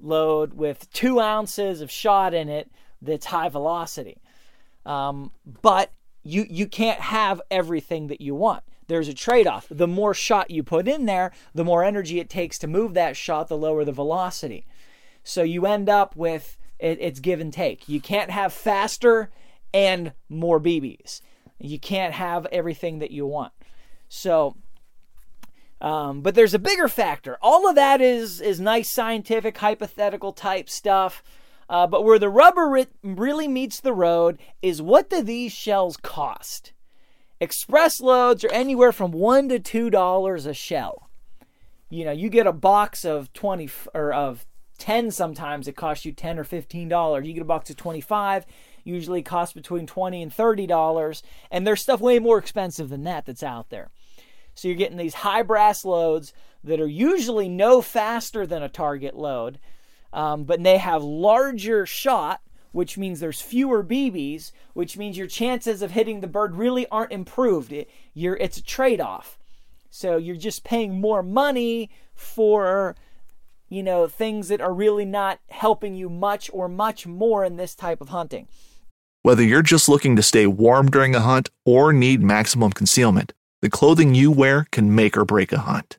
load 0.00 0.54
with 0.54 0.90
two 0.92 1.20
ounces 1.20 1.80
of 1.80 1.90
shot 1.90 2.34
in 2.34 2.48
it 2.48 2.70
that's 3.04 3.26
high 3.26 3.48
velocity. 3.48 4.20
Um, 4.86 5.32
but 5.62 5.92
you 6.22 6.46
you 6.48 6.66
can't 6.66 7.00
have 7.00 7.40
everything 7.50 8.08
that 8.08 8.20
you 8.20 8.34
want. 8.34 8.62
There's 8.86 9.08
a 9.08 9.14
trade-off. 9.14 9.66
The 9.70 9.86
more 9.86 10.12
shot 10.12 10.50
you 10.50 10.62
put 10.62 10.86
in 10.86 11.06
there, 11.06 11.32
the 11.54 11.64
more 11.64 11.82
energy 11.82 12.20
it 12.20 12.28
takes 12.28 12.58
to 12.58 12.66
move 12.66 12.92
that 12.94 13.16
shot, 13.16 13.48
the 13.48 13.56
lower 13.56 13.84
the 13.84 13.92
velocity. 13.92 14.66
So 15.22 15.42
you 15.42 15.64
end 15.64 15.88
up 15.88 16.14
with 16.16 16.58
it, 16.78 16.98
it's 17.00 17.20
give 17.20 17.40
and 17.40 17.52
take. 17.52 17.88
You 17.88 18.00
can't 18.00 18.30
have 18.30 18.52
faster 18.52 19.30
and 19.72 20.12
more 20.28 20.60
BBs. 20.60 21.22
You 21.58 21.78
can't 21.78 22.12
have 22.12 22.46
everything 22.46 22.98
that 22.98 23.10
you 23.10 23.26
want. 23.26 23.52
So 24.08 24.56
um, 25.80 26.22
but 26.22 26.34
there's 26.34 26.54
a 26.54 26.58
bigger 26.58 26.88
factor. 26.88 27.36
All 27.42 27.68
of 27.68 27.74
that 27.74 28.00
is 28.00 28.40
is 28.40 28.58
nice 28.58 28.90
scientific 28.90 29.58
hypothetical 29.58 30.32
type 30.32 30.70
stuff. 30.70 31.22
Uh, 31.68 31.86
but 31.86 32.04
where 32.04 32.18
the 32.18 32.28
rubber 32.28 32.86
really 33.02 33.48
meets 33.48 33.80
the 33.80 33.92
road 33.92 34.38
is 34.62 34.82
what 34.82 35.08
do 35.10 35.22
these 35.22 35.52
shells 35.52 35.96
cost? 35.96 36.72
Express 37.40 38.00
loads 38.00 38.44
are 38.44 38.52
anywhere 38.52 38.92
from 38.92 39.12
one 39.12 39.48
to 39.48 39.58
two 39.58 39.90
dollars 39.90 40.46
a 40.46 40.54
shell. 40.54 41.10
You 41.90 42.04
know, 42.04 42.12
you 42.12 42.28
get 42.28 42.46
a 42.46 42.52
box 42.52 43.04
of 43.04 43.32
twenty 43.32 43.68
or 43.92 44.12
of 44.12 44.46
ten. 44.78 45.10
Sometimes 45.10 45.68
it 45.68 45.76
costs 45.76 46.04
you 46.04 46.12
ten 46.12 46.38
or 46.38 46.44
fifteen 46.44 46.88
dollars. 46.88 47.26
You 47.26 47.34
get 47.34 47.42
a 47.42 47.46
box 47.46 47.70
of 47.70 47.76
twenty-five. 47.76 48.46
Usually 48.84 49.22
costs 49.22 49.54
between 49.54 49.86
twenty 49.86 50.22
and 50.22 50.32
thirty 50.32 50.66
dollars. 50.66 51.22
And 51.50 51.66
there's 51.66 51.82
stuff 51.82 52.00
way 52.00 52.18
more 52.18 52.38
expensive 52.38 52.88
than 52.88 53.04
that 53.04 53.26
that's 53.26 53.42
out 53.42 53.70
there. 53.70 53.90
So 54.54 54.68
you're 54.68 54.76
getting 54.76 54.98
these 54.98 55.14
high 55.14 55.42
brass 55.42 55.84
loads 55.84 56.32
that 56.62 56.80
are 56.80 56.86
usually 56.86 57.48
no 57.48 57.82
faster 57.82 58.46
than 58.46 58.62
a 58.62 58.68
target 58.68 59.16
load, 59.16 59.58
um, 60.14 60.44
but 60.44 60.62
they 60.62 60.78
have 60.78 61.02
larger 61.02 61.84
shot, 61.84 62.40
which 62.72 62.96
means 62.96 63.20
there's 63.20 63.40
fewer 63.40 63.84
BBs, 63.84 64.52
which 64.72 64.96
means 64.96 65.18
your 65.18 65.26
chances 65.26 65.82
of 65.82 65.90
hitting 65.90 66.20
the 66.20 66.28
bird 66.28 66.54
really 66.54 66.86
aren't 66.86 67.12
improved. 67.12 67.72
It, 67.72 67.90
it's 68.14 68.56
a 68.56 68.62
trade 68.62 69.00
off. 69.00 69.38
So 69.90 70.16
you're 70.16 70.36
just 70.36 70.64
paying 70.64 71.00
more 71.00 71.22
money 71.22 71.90
for 72.14 72.94
you 73.68 73.82
know 73.82 74.06
things 74.06 74.48
that 74.48 74.60
are 74.60 74.72
really 74.72 75.04
not 75.04 75.40
helping 75.48 75.94
you 75.94 76.08
much 76.08 76.48
or 76.52 76.68
much 76.68 77.06
more 77.06 77.44
in 77.44 77.56
this 77.56 77.74
type 77.74 78.00
of 78.00 78.10
hunting. 78.10 78.46
Whether 79.22 79.42
you're 79.42 79.62
just 79.62 79.88
looking 79.88 80.16
to 80.16 80.22
stay 80.22 80.46
warm 80.46 80.90
during 80.90 81.14
a 81.14 81.20
hunt 81.20 81.50
or 81.64 81.92
need 81.92 82.22
maximum 82.22 82.72
concealment, 82.72 83.32
the 83.62 83.70
clothing 83.70 84.14
you 84.14 84.30
wear 84.30 84.66
can 84.70 84.94
make 84.94 85.16
or 85.16 85.24
break 85.24 85.52
a 85.52 85.60
hunt. 85.60 85.98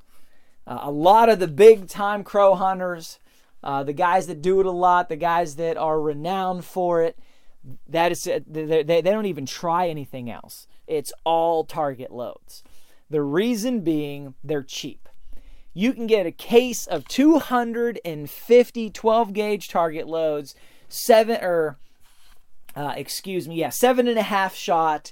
Uh, 0.65 0.79
a 0.83 0.91
lot 0.91 1.29
of 1.29 1.39
the 1.39 1.47
big 1.47 1.87
time 1.87 2.23
crow 2.23 2.55
hunters, 2.55 3.19
uh, 3.63 3.83
the 3.83 3.93
guys 3.93 4.27
that 4.27 4.41
do 4.41 4.59
it 4.59 4.65
a 4.65 4.71
lot, 4.71 5.09
the 5.09 5.15
guys 5.15 5.55
that 5.55 5.77
are 5.77 5.99
renowned 5.99 6.65
for 6.65 7.01
it, 7.01 7.17
that 7.87 8.11
is 8.11 8.23
they, 8.23 8.39
they, 8.65 8.83
they 8.83 9.01
don't 9.01 9.25
even 9.25 9.45
try 9.45 9.87
anything 9.87 10.29
else. 10.29 10.67
It's 10.87 11.13
all 11.23 11.63
target 11.63 12.11
loads. 12.11 12.63
The 13.09 13.21
reason 13.21 13.81
being 13.81 14.33
they're 14.43 14.63
cheap. 14.63 15.07
You 15.73 15.93
can 15.93 16.07
get 16.07 16.25
a 16.25 16.31
case 16.31 16.85
of 16.87 17.07
250 17.07 18.89
12 18.89 19.33
gauge 19.33 19.67
target 19.69 20.07
loads, 20.07 20.55
seven 20.89 21.41
or 21.41 21.77
uh, 22.75 22.93
excuse 22.95 23.47
me, 23.47 23.55
yeah, 23.55 23.69
seven 23.69 24.07
and 24.07 24.17
a 24.17 24.23
half 24.23 24.55
shot 24.55 25.11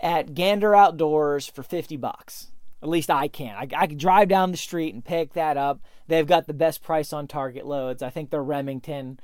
at 0.00 0.34
Gander 0.34 0.74
Outdoors 0.74 1.46
for 1.46 1.62
50 1.62 1.96
bucks. 1.96 2.49
At 2.82 2.88
least 2.88 3.10
I 3.10 3.28
can. 3.28 3.54
I, 3.54 3.68
I 3.76 3.86
can 3.86 3.98
drive 3.98 4.28
down 4.28 4.50
the 4.50 4.56
street 4.56 4.94
and 4.94 5.04
pick 5.04 5.34
that 5.34 5.56
up. 5.56 5.80
They've 6.06 6.26
got 6.26 6.46
the 6.46 6.54
best 6.54 6.82
price 6.82 7.12
on 7.12 7.26
target 7.26 7.66
loads. 7.66 8.02
I 8.02 8.10
think 8.10 8.30
they're 8.30 8.42
Remington. 8.42 9.20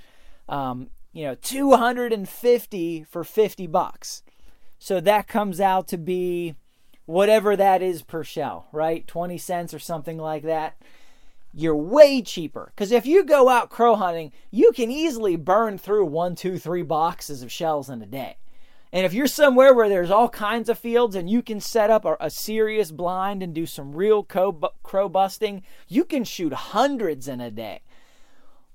Um, 0.49 0.91
you 1.13 1.25
know, 1.25 1.35
250 1.35 3.05
for 3.05 3.25
50 3.25 3.67
bucks. 3.67 4.23
So 4.79 5.01
that 5.01 5.27
comes 5.27 5.61
out 5.61 5.89
to 5.89 5.97
be 5.97 6.55
whatever 7.07 7.57
that 7.57 7.81
is 7.81 8.03
per 8.03 8.23
shell, 8.23 8.69
right? 8.73 9.07
20 9.07 9.39
cents 9.39 9.73
or 9.73 9.79
something 9.79 10.19
like 10.19 10.43
that. 10.43 10.77
You're 11.55 11.77
way 11.77 12.21
cheaper. 12.21 12.73
Because 12.75 12.93
if 12.93 13.07
you 13.07 13.25
go 13.25 13.49
out 13.49 13.71
crow 13.71 13.95
hunting, 13.97 14.33
you 14.51 14.73
can 14.73 14.91
easily 14.91 15.37
burn 15.37 15.79
through 15.79 16.05
one, 16.05 16.35
two, 16.35 16.59
three 16.59 16.83
boxes 16.83 17.43
of 17.43 17.51
shells 17.51 17.89
in 17.89 18.03
a 18.03 18.07
day. 18.07 18.37
And 18.97 19.05
if 19.05 19.13
you're 19.13 19.27
somewhere 19.27 19.75
where 19.75 19.91
there's 19.91 20.11
all 20.11 20.31
kinds 20.31 20.71
of 20.71 20.79
fields 20.79 21.15
and 21.15 21.29
you 21.29 21.43
can 21.43 21.61
set 21.61 21.91
up 21.91 22.07
a, 22.07 22.17
a 22.19 22.31
serious 22.31 22.91
blind 22.91 23.43
and 23.43 23.53
do 23.53 23.67
some 23.67 23.95
real 23.95 24.23
crow 24.23 25.09
busting, 25.11 25.65
you 25.87 26.03
can 26.03 26.25
shoot 26.25 26.55
hundreds 26.55 27.29
in 27.29 27.39
a 27.43 27.51
day. 27.51 27.83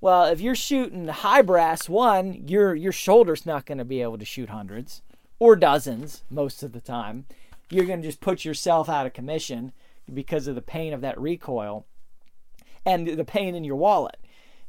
Well, 0.00 0.26
if 0.26 0.40
you're 0.40 0.54
shooting 0.54 1.08
high 1.08 1.42
brass 1.42 1.88
one, 1.88 2.46
your 2.46 2.72
your 2.72 2.92
shoulder's 2.92 3.44
not 3.44 3.66
going 3.66 3.78
to 3.78 3.84
be 3.84 4.00
able 4.00 4.16
to 4.16 4.24
shoot 4.24 4.48
hundreds 4.48 5.02
or 5.40 5.56
dozens 5.56 6.22
most 6.30 6.62
of 6.62 6.70
the 6.70 6.80
time. 6.80 7.26
You're 7.68 7.86
going 7.86 8.00
to 8.00 8.06
just 8.06 8.20
put 8.20 8.44
yourself 8.44 8.88
out 8.88 9.06
of 9.06 9.14
commission 9.14 9.72
because 10.14 10.46
of 10.46 10.54
the 10.54 10.62
pain 10.62 10.92
of 10.92 11.00
that 11.00 11.20
recoil 11.20 11.84
and 12.86 13.08
the 13.08 13.24
pain 13.24 13.56
in 13.56 13.64
your 13.64 13.74
wallet. 13.74 14.18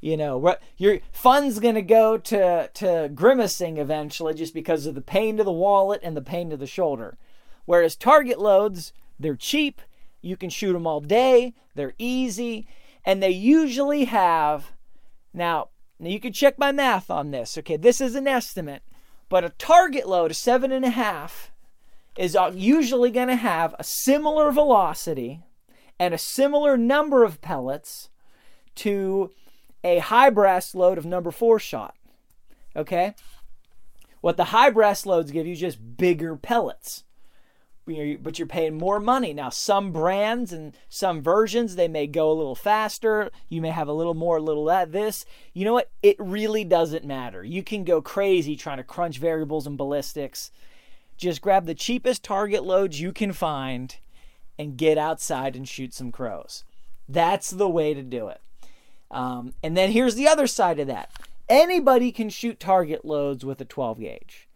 You 0.04 0.18
know, 0.18 0.38
what 0.38 0.62
your 0.76 1.00
fun's 1.14 1.60
going 1.60 1.76
to 1.76 1.82
go 1.82 2.18
to 2.18 2.70
to 2.74 3.10
grimacing 3.16 3.78
eventually 3.78 4.34
just 4.34 4.54
because 4.54 4.86
of 4.86 4.96
the 4.96 5.02
pain 5.02 5.38
to 5.38 5.46
the 5.46 5.52
wallet 5.54 6.02
and 6.04 6.18
the 6.18 6.22
pain 6.22 6.50
to 6.50 6.58
the 6.58 6.68
shoulder. 6.68 7.18
Whereas 7.64 7.96
target 7.96 8.38
loads, 8.38 8.92
they're 9.18 9.38
cheap, 9.38 9.82
you 10.22 10.36
can 10.36 10.50
shoot 10.50 10.74
them 10.74 10.86
all 10.86 11.00
day, 11.00 11.54
they're 11.74 11.94
easy, 11.98 12.68
and 13.06 13.24
they 13.24 13.30
usually 13.30 14.04
have 14.04 14.74
now, 15.34 15.70
now 15.98 16.10
you 16.10 16.20
can 16.20 16.34
check 16.34 16.60
my 16.60 16.74
math 16.74 17.10
on 17.10 17.32
this. 17.32 17.58
Okay, 17.58 17.78
this 17.78 18.02
is 18.02 18.14
an 18.16 18.28
estimate, 18.28 18.84
but 19.30 19.46
a 19.46 19.52
target 19.52 20.06
load 20.06 20.32
of 20.32 20.38
seven 20.38 20.74
and 20.74 20.84
a 20.84 20.90
half 20.90 21.54
is 22.18 22.36
uh, 22.36 22.52
usually 22.54 23.10
going 23.10 23.30
to 23.30 23.38
have 23.38 23.74
a 23.80 23.86
similar 23.86 24.52
velocity 24.52 25.44
and 25.98 26.14
a 26.14 26.18
similar 26.18 26.76
number 26.76 27.24
of 27.24 27.40
pellets 27.40 28.10
to 28.76 29.32
a 29.84 30.00
high 30.00 30.30
brass 30.30 30.74
load 30.74 30.98
of 30.98 31.06
number 31.06 31.32
four 31.32 31.60
shot. 31.60 31.96
Okay? 32.76 33.16
What 34.22 34.38
the 34.38 34.46
high 34.46 34.70
brass 34.70 35.06
loads 35.06 35.32
give 35.32 35.46
you 35.46 35.54
is 35.54 35.60
just 35.60 35.98
bigger 35.98 36.36
pellets. 36.36 37.04
But 37.86 38.40
you're 38.40 38.48
paying 38.48 38.78
more 38.78 39.02
money. 39.02 39.34
Now, 39.34 39.50
some 39.50 39.92
brands 39.92 40.54
and 40.54 40.74
some 40.88 41.22
versions, 41.22 41.76
they 41.76 41.90
may 41.90 42.08
go 42.08 42.32
a 42.32 42.34
little 42.34 42.56
faster. 42.56 43.30
You 43.50 43.62
may 43.62 43.72
have 43.72 43.90
a 43.90 43.94
little 43.94 44.14
more, 44.14 44.38
a 44.38 44.42
little 44.42 44.64
that, 44.66 44.94
this. 44.94 45.26
You 45.54 45.66
know 45.66 45.74
what? 45.74 45.92
It 46.02 46.16
really 46.18 46.64
doesn't 46.64 47.04
matter. 47.04 47.44
You 47.44 47.62
can 47.62 47.84
go 47.84 48.02
crazy 48.02 48.56
trying 48.56 48.78
to 48.78 48.84
crunch 48.84 49.18
variables 49.18 49.68
and 49.68 49.78
ballistics. 49.78 50.50
Just 51.18 51.42
grab 51.42 51.66
the 51.66 51.76
cheapest 51.76 52.24
target 52.24 52.64
loads 52.64 53.02
you 53.02 53.12
can 53.12 53.34
find 53.34 53.98
and 54.58 54.78
get 54.78 54.98
outside 54.98 55.58
and 55.58 55.68
shoot 55.68 55.94
some 55.94 56.14
crows. 56.14 56.64
That's 57.10 57.50
the 57.50 57.70
way 57.70 57.94
to 57.94 58.02
do 58.02 58.30
it. 58.30 58.40
Um, 59.14 59.54
and 59.62 59.78
then 59.78 59.92
here's 59.92 60.16
the 60.16 60.28
other 60.28 60.48
side 60.48 60.80
of 60.80 60.88
that 60.88 61.12
anybody 61.48 62.12
can 62.12 62.30
shoot 62.30 62.60
target 62.60 63.06
loads 63.06 63.46
with 63.46 63.62
a 63.62 63.66
12 63.66 64.00
gauge. 64.00 64.50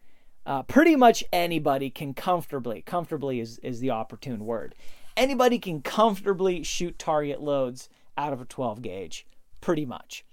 Uh, 0.45 0.63
pretty 0.63 0.95
much 0.95 1.23
anybody 1.31 1.89
can 1.89 2.13
comfortably, 2.13 2.81
comfortably 2.81 3.39
is, 3.39 3.59
is 3.59 3.81
the 3.81 3.91
opportune 3.91 4.45
word. 4.45 4.73
Anybody 5.15 5.59
can 5.59 5.81
comfortably 5.81 6.63
shoot 6.63 6.97
target 6.97 7.41
loads 7.41 7.89
out 8.17 8.33
of 8.33 8.41
a 8.41 8.45
12 8.45 8.81
gauge, 8.81 9.27
pretty 9.61 9.85
much. 9.85 10.25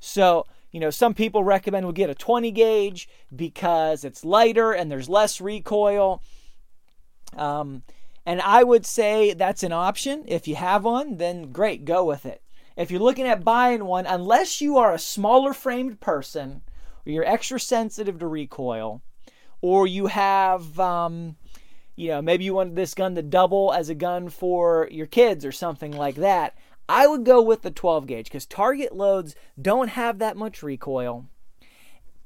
So, 0.00 0.44
you 0.72 0.80
know, 0.80 0.90
some 0.90 1.14
people 1.14 1.44
recommend 1.44 1.86
we 1.86 1.92
get 1.92 2.10
a 2.10 2.14
20 2.14 2.50
gauge 2.50 3.08
because 3.34 4.04
it's 4.04 4.24
lighter 4.24 4.72
and 4.72 4.90
there's 4.90 5.08
less 5.08 5.40
recoil. 5.40 6.20
Um, 7.36 7.82
and 8.26 8.42
I 8.42 8.64
would 8.64 8.84
say 8.84 9.32
that's 9.32 9.62
an 9.62 9.72
option. 9.72 10.24
If 10.26 10.48
you 10.48 10.56
have 10.56 10.84
one, 10.84 11.16
then 11.16 11.52
great, 11.52 11.84
go 11.84 12.04
with 12.04 12.26
it 12.26 12.42
if 12.78 12.92
you're 12.92 13.00
looking 13.00 13.26
at 13.26 13.42
buying 13.42 13.84
one, 13.84 14.06
unless 14.06 14.60
you 14.60 14.78
are 14.78 14.94
a 14.94 15.00
smaller 15.00 15.52
framed 15.52 16.00
person, 16.00 16.62
or 17.04 17.12
you're 17.12 17.24
extra 17.24 17.58
sensitive 17.58 18.20
to 18.20 18.26
recoil, 18.28 19.02
or 19.60 19.88
you 19.88 20.06
have, 20.06 20.78
um, 20.78 21.34
you 21.96 22.06
know, 22.06 22.22
maybe 22.22 22.44
you 22.44 22.54
want 22.54 22.76
this 22.76 22.94
gun 22.94 23.16
to 23.16 23.22
double 23.22 23.72
as 23.72 23.88
a 23.88 23.96
gun 23.96 24.28
for 24.28 24.88
your 24.92 25.06
kids 25.06 25.44
or 25.44 25.50
something 25.50 25.90
like 25.90 26.14
that, 26.14 26.56
I 26.88 27.08
would 27.08 27.24
go 27.24 27.42
with 27.42 27.62
the 27.62 27.72
12 27.72 28.06
gauge 28.06 28.26
because 28.26 28.46
target 28.46 28.94
loads 28.94 29.34
don't 29.60 29.88
have 29.88 30.20
that 30.20 30.36
much 30.36 30.62
recoil. 30.62 31.26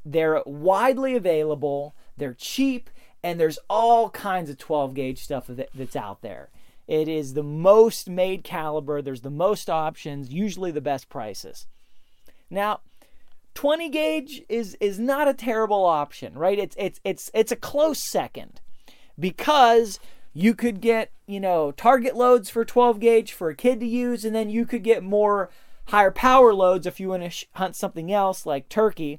They're 0.05 0.43
widely 0.45 1.17
available, 1.17 1.97
they're 2.19 2.35
cheap, 2.35 2.91
and 3.23 3.41
there's 3.41 3.59
all 3.71 4.11
kinds 4.11 4.51
of 4.51 4.59
12 4.59 4.93
gauge 4.93 5.25
stuff 5.25 5.49
that's 5.49 5.97
out 5.97 6.21
there. 6.21 6.51
It 6.93 7.09
is 7.09 7.33
the 7.33 7.43
most 7.43 8.11
made 8.11 8.45
caliber, 8.45 9.01
there's 9.01 9.23
the 9.23 9.31
most 9.31 9.71
options, 9.71 10.31
usually 10.31 10.71
the 10.71 10.83
best 10.83 11.09
prices. 11.09 11.67
Now, 12.51 12.81
20 13.55 13.89
gauge 13.89 14.43
is 14.51 14.77
is 14.79 14.99
not 14.99 15.27
a 15.27 15.33
terrible 15.33 15.87
option, 15.87 16.35
right? 16.35 16.59
It's 16.59 16.77
it's 16.79 17.01
it's 17.03 17.31
it's 17.33 17.51
a 17.51 17.57
close 17.57 17.99
second 17.99 18.61
because 19.19 20.01
you 20.35 20.55
could 20.55 20.83
get, 20.83 21.13
you 21.27 21.41
know, 21.41 21.73
target 21.73 22.15
loads 22.15 22.51
for 22.51 22.63
12 22.63 23.01
gauge 23.01 23.33
for 23.33 23.49
a 23.49 23.57
kid 23.57 23.81
to 23.81 23.87
use 23.87 24.27
and 24.27 24.35
then 24.35 24.51
you 24.51 24.67
could 24.67 24.83
get 24.83 25.03
more 25.03 25.49
higher 25.87 26.11
power 26.11 26.53
loads 26.53 26.87
if 26.87 27.01
you 27.01 27.09
want 27.09 27.23
to 27.23 27.31
sh- 27.31 27.47
hunt 27.55 27.75
something 27.75 28.13
else 28.13 28.45
like 28.45 28.69
turkey. 28.69 29.19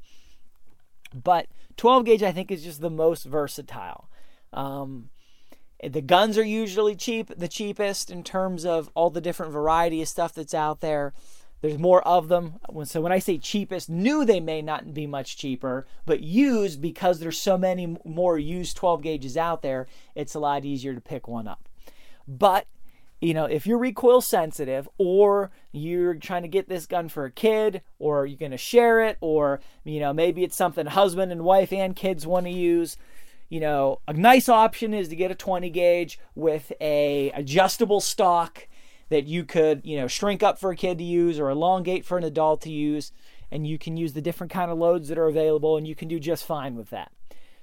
But 1.11 1.47
12 1.77 2.05
gauge 2.05 2.21
I 2.21 2.31
think 2.31 2.51
is 2.51 2.63
just 2.63 2.81
the 2.81 2.91
most 2.91 3.23
versatile. 3.23 4.11
Um, 4.51 5.09
the 5.89 6.01
guns 6.01 6.37
are 6.37 6.43
usually 6.43 6.95
cheap, 6.95 7.31
the 7.35 7.47
cheapest 7.47 8.09
in 8.09 8.23
terms 8.23 8.65
of 8.65 8.89
all 8.93 9.09
the 9.09 9.21
different 9.21 9.51
variety 9.51 10.01
of 10.01 10.07
stuff 10.07 10.33
that's 10.33 10.53
out 10.53 10.81
there. 10.81 11.13
There's 11.61 11.77
more 11.79 12.05
of 12.05 12.27
them. 12.27 12.59
So 12.83 12.99
when 12.99 13.13
I 13.13 13.19
say 13.19 13.37
cheapest, 13.37 13.89
new 13.89 14.25
they 14.25 14.41
may 14.41 14.61
not 14.61 14.93
be 14.93 15.07
much 15.07 15.37
cheaper, 15.37 15.87
but 16.05 16.21
used 16.21 16.81
because 16.81 17.19
there's 17.19 17.39
so 17.39 17.57
many 17.57 17.97
more 18.03 18.37
used 18.37 18.75
12 18.75 19.01
gauges 19.01 19.37
out 19.37 19.61
there, 19.61 19.87
it's 20.13 20.35
a 20.35 20.39
lot 20.39 20.65
easier 20.65 20.93
to 20.93 20.99
pick 20.99 21.27
one 21.27 21.47
up. 21.47 21.69
But 22.27 22.67
you 23.21 23.33
know, 23.33 23.45
if 23.45 23.65
you're 23.65 23.77
recoil 23.77 24.19
sensitive 24.19 24.89
or 24.97 25.51
you're 25.71 26.15
trying 26.15 26.41
to 26.41 26.49
get 26.49 26.67
this 26.67 26.85
gun 26.85 27.07
for 27.07 27.23
a 27.23 27.31
kid 27.31 27.81
or 27.97 28.25
you're 28.25 28.37
going 28.37 28.51
to 28.51 28.57
share 28.57 29.01
it 29.01 29.17
or 29.21 29.61
you 29.85 30.01
know, 30.01 30.11
maybe 30.11 30.43
it's 30.43 30.57
something 30.57 30.85
husband 30.85 31.31
and 31.31 31.45
wife 31.45 31.71
and 31.71 31.95
kids 31.95 32.27
want 32.27 32.45
to 32.45 32.51
use, 32.51 32.97
you 33.53 33.59
know, 33.59 33.99
a 34.07 34.13
nice 34.13 34.49
option 34.49 34.95
is 34.95 35.09
to 35.09 35.15
get 35.15 35.29
a 35.29 35.35
20 35.35 35.69
gauge 35.69 36.17
with 36.33 36.73
a 36.81 37.29
adjustable 37.35 38.01
stock 38.01 38.67
that 39.09 39.27
you 39.27 39.43
could, 39.43 39.85
you 39.85 39.95
know, 39.95 40.07
shrink 40.07 40.41
up 40.41 40.57
for 40.57 40.71
a 40.71 40.75
kid 40.75 40.97
to 40.97 41.03
use 41.03 41.37
or 41.37 41.51
elongate 41.51 42.03
for 42.03 42.17
an 42.17 42.23
adult 42.23 42.61
to 42.61 42.71
use 42.71 43.11
and 43.51 43.67
you 43.67 43.77
can 43.77 43.95
use 43.95 44.13
the 44.13 44.23
different 44.23 44.51
kind 44.51 44.71
of 44.71 44.79
loads 44.79 45.07
that 45.07 45.19
are 45.19 45.27
available 45.27 45.77
and 45.77 45.87
you 45.87 45.93
can 45.93 46.07
do 46.07 46.19
just 46.19 46.43
fine 46.43 46.75
with 46.75 46.89
that. 46.89 47.11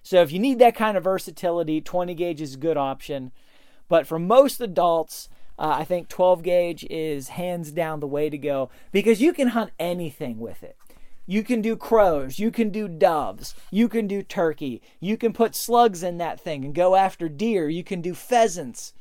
So 0.05 0.23
if 0.23 0.31
you 0.31 0.39
need 0.39 0.61
that 0.61 0.77
kind 0.77 0.97
of 0.97 1.03
versatility, 1.03 1.81
20 1.81 2.15
gauge 2.15 2.41
is 2.41 2.55
a 2.55 2.59
good 2.59 2.77
option. 2.77 3.33
But 3.89 4.07
for 4.07 4.21
most 4.21 4.61
adults, 4.61 5.29
uh, 5.59 5.75
I 5.81 5.83
think 5.83 6.07
12 6.07 6.45
gauge 6.45 6.87
is 6.89 7.31
hands 7.31 7.73
down 7.73 7.99
the 7.99 8.07
way 8.07 8.31
to 8.31 8.39
go 8.39 8.71
because 8.93 9.21
you 9.21 9.33
can 9.33 9.49
hunt 9.49 9.73
anything 9.81 10.39
with 10.39 10.63
it. 10.63 10.77
You 11.31 11.45
can 11.45 11.63
do 11.63 11.77
crows, 11.77 12.41
you 12.41 12.51
can 12.51 12.71
do 12.71 12.89
doves, 12.89 13.55
you 13.71 13.89
can 13.89 14.09
do 14.09 14.21
turkey, 14.21 14.83
you 14.99 15.17
can 15.17 15.33
put 15.33 15.55
slugs 15.55 16.03
in 16.03 16.19
that 16.19 16.41
thing 16.41 16.65
and 16.65 16.75
go 16.75 16.97
after 16.97 17.29
deer, 17.29 17.69
you 17.69 17.85
can 17.85 18.01
do 18.01 18.15
pheasants. 18.15 18.95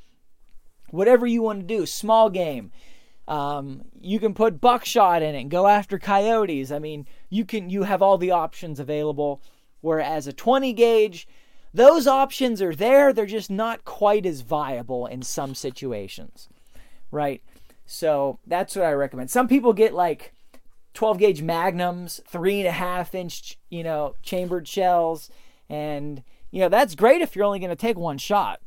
Whatever 0.91 1.25
you 1.25 1.41
want 1.41 1.61
to 1.61 1.65
do, 1.65 1.87
small 1.87 2.29
game. 2.29 2.71
Um, 3.27 3.85
you 3.99 4.19
can 4.19 4.35
put 4.35 4.61
buckshot 4.61 5.23
in 5.23 5.33
it 5.33 5.41
and 5.41 5.49
go 5.49 5.65
after 5.65 5.97
coyotes. 5.97 6.71
I 6.71 6.77
mean, 6.77 7.07
you 7.31 7.45
can 7.45 7.71
you 7.71 7.81
have 7.81 8.03
all 8.03 8.19
the 8.19 8.29
options 8.29 8.79
available. 8.79 9.41
Whereas 9.81 10.27
a 10.27 10.31
20 10.31 10.71
gauge, 10.73 11.27
those 11.73 12.05
options 12.05 12.61
are 12.61 12.75
there, 12.75 13.11
they're 13.11 13.25
just 13.25 13.49
not 13.49 13.85
quite 13.85 14.27
as 14.27 14.41
viable 14.41 15.07
in 15.07 15.23
some 15.23 15.55
situations. 15.55 16.47
Right? 17.09 17.41
So 17.87 18.37
that's 18.45 18.75
what 18.75 18.85
I 18.85 18.91
recommend. 18.91 19.31
Some 19.31 19.47
people 19.47 19.73
get 19.73 19.95
like 19.95 20.31
12 20.93 21.17
gauge 21.17 21.41
magnums, 21.41 22.21
three 22.27 22.59
and 22.59 22.67
a 22.67 22.71
half 22.73 23.13
inch, 23.15 23.57
you 23.69 23.83
know, 23.83 24.15
chambered 24.21 24.67
shells. 24.67 25.29
And, 25.69 26.23
you 26.51 26.59
know, 26.61 26.69
that's 26.69 26.95
great 26.95 27.21
if 27.21 27.35
you're 27.35 27.45
only 27.45 27.59
going 27.59 27.69
to 27.69 27.75
take 27.75 27.97
one 27.97 28.17
shot. 28.17 28.59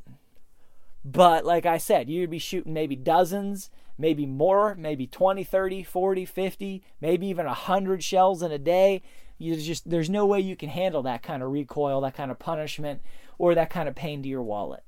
But 1.04 1.44
like 1.44 1.66
I 1.66 1.78
said, 1.78 2.08
you'd 2.08 2.30
be 2.30 2.38
shooting 2.38 2.72
maybe 2.72 2.94
dozens, 2.94 3.70
maybe 3.98 4.24
more, 4.24 4.74
maybe 4.76 5.06
20, 5.06 5.42
30, 5.42 5.82
40, 5.82 6.24
50, 6.24 6.82
maybe 7.00 7.26
even 7.26 7.46
100 7.46 8.04
shells 8.04 8.42
in 8.42 8.52
a 8.52 8.58
day. 8.58 9.02
You 9.38 9.56
just 9.56 9.90
there's 9.90 10.08
no 10.08 10.24
way 10.24 10.38
you 10.38 10.54
can 10.54 10.68
handle 10.68 11.02
that 11.02 11.22
kind 11.22 11.42
of 11.42 11.50
recoil, 11.50 12.00
that 12.02 12.14
kind 12.14 12.30
of 12.30 12.38
punishment, 12.38 13.02
or 13.38 13.54
that 13.56 13.70
kind 13.70 13.88
of 13.88 13.96
pain 13.96 14.22
to 14.22 14.28
your 14.28 14.42
wallet. 14.42 14.84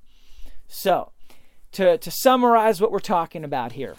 So, 0.69 1.11
to 1.73 1.99
to 1.99 2.11
summarize 2.11 2.81
what 2.81 2.93
we're 2.93 3.01
talking 3.01 3.43
about 3.43 3.73
here. 3.73 3.97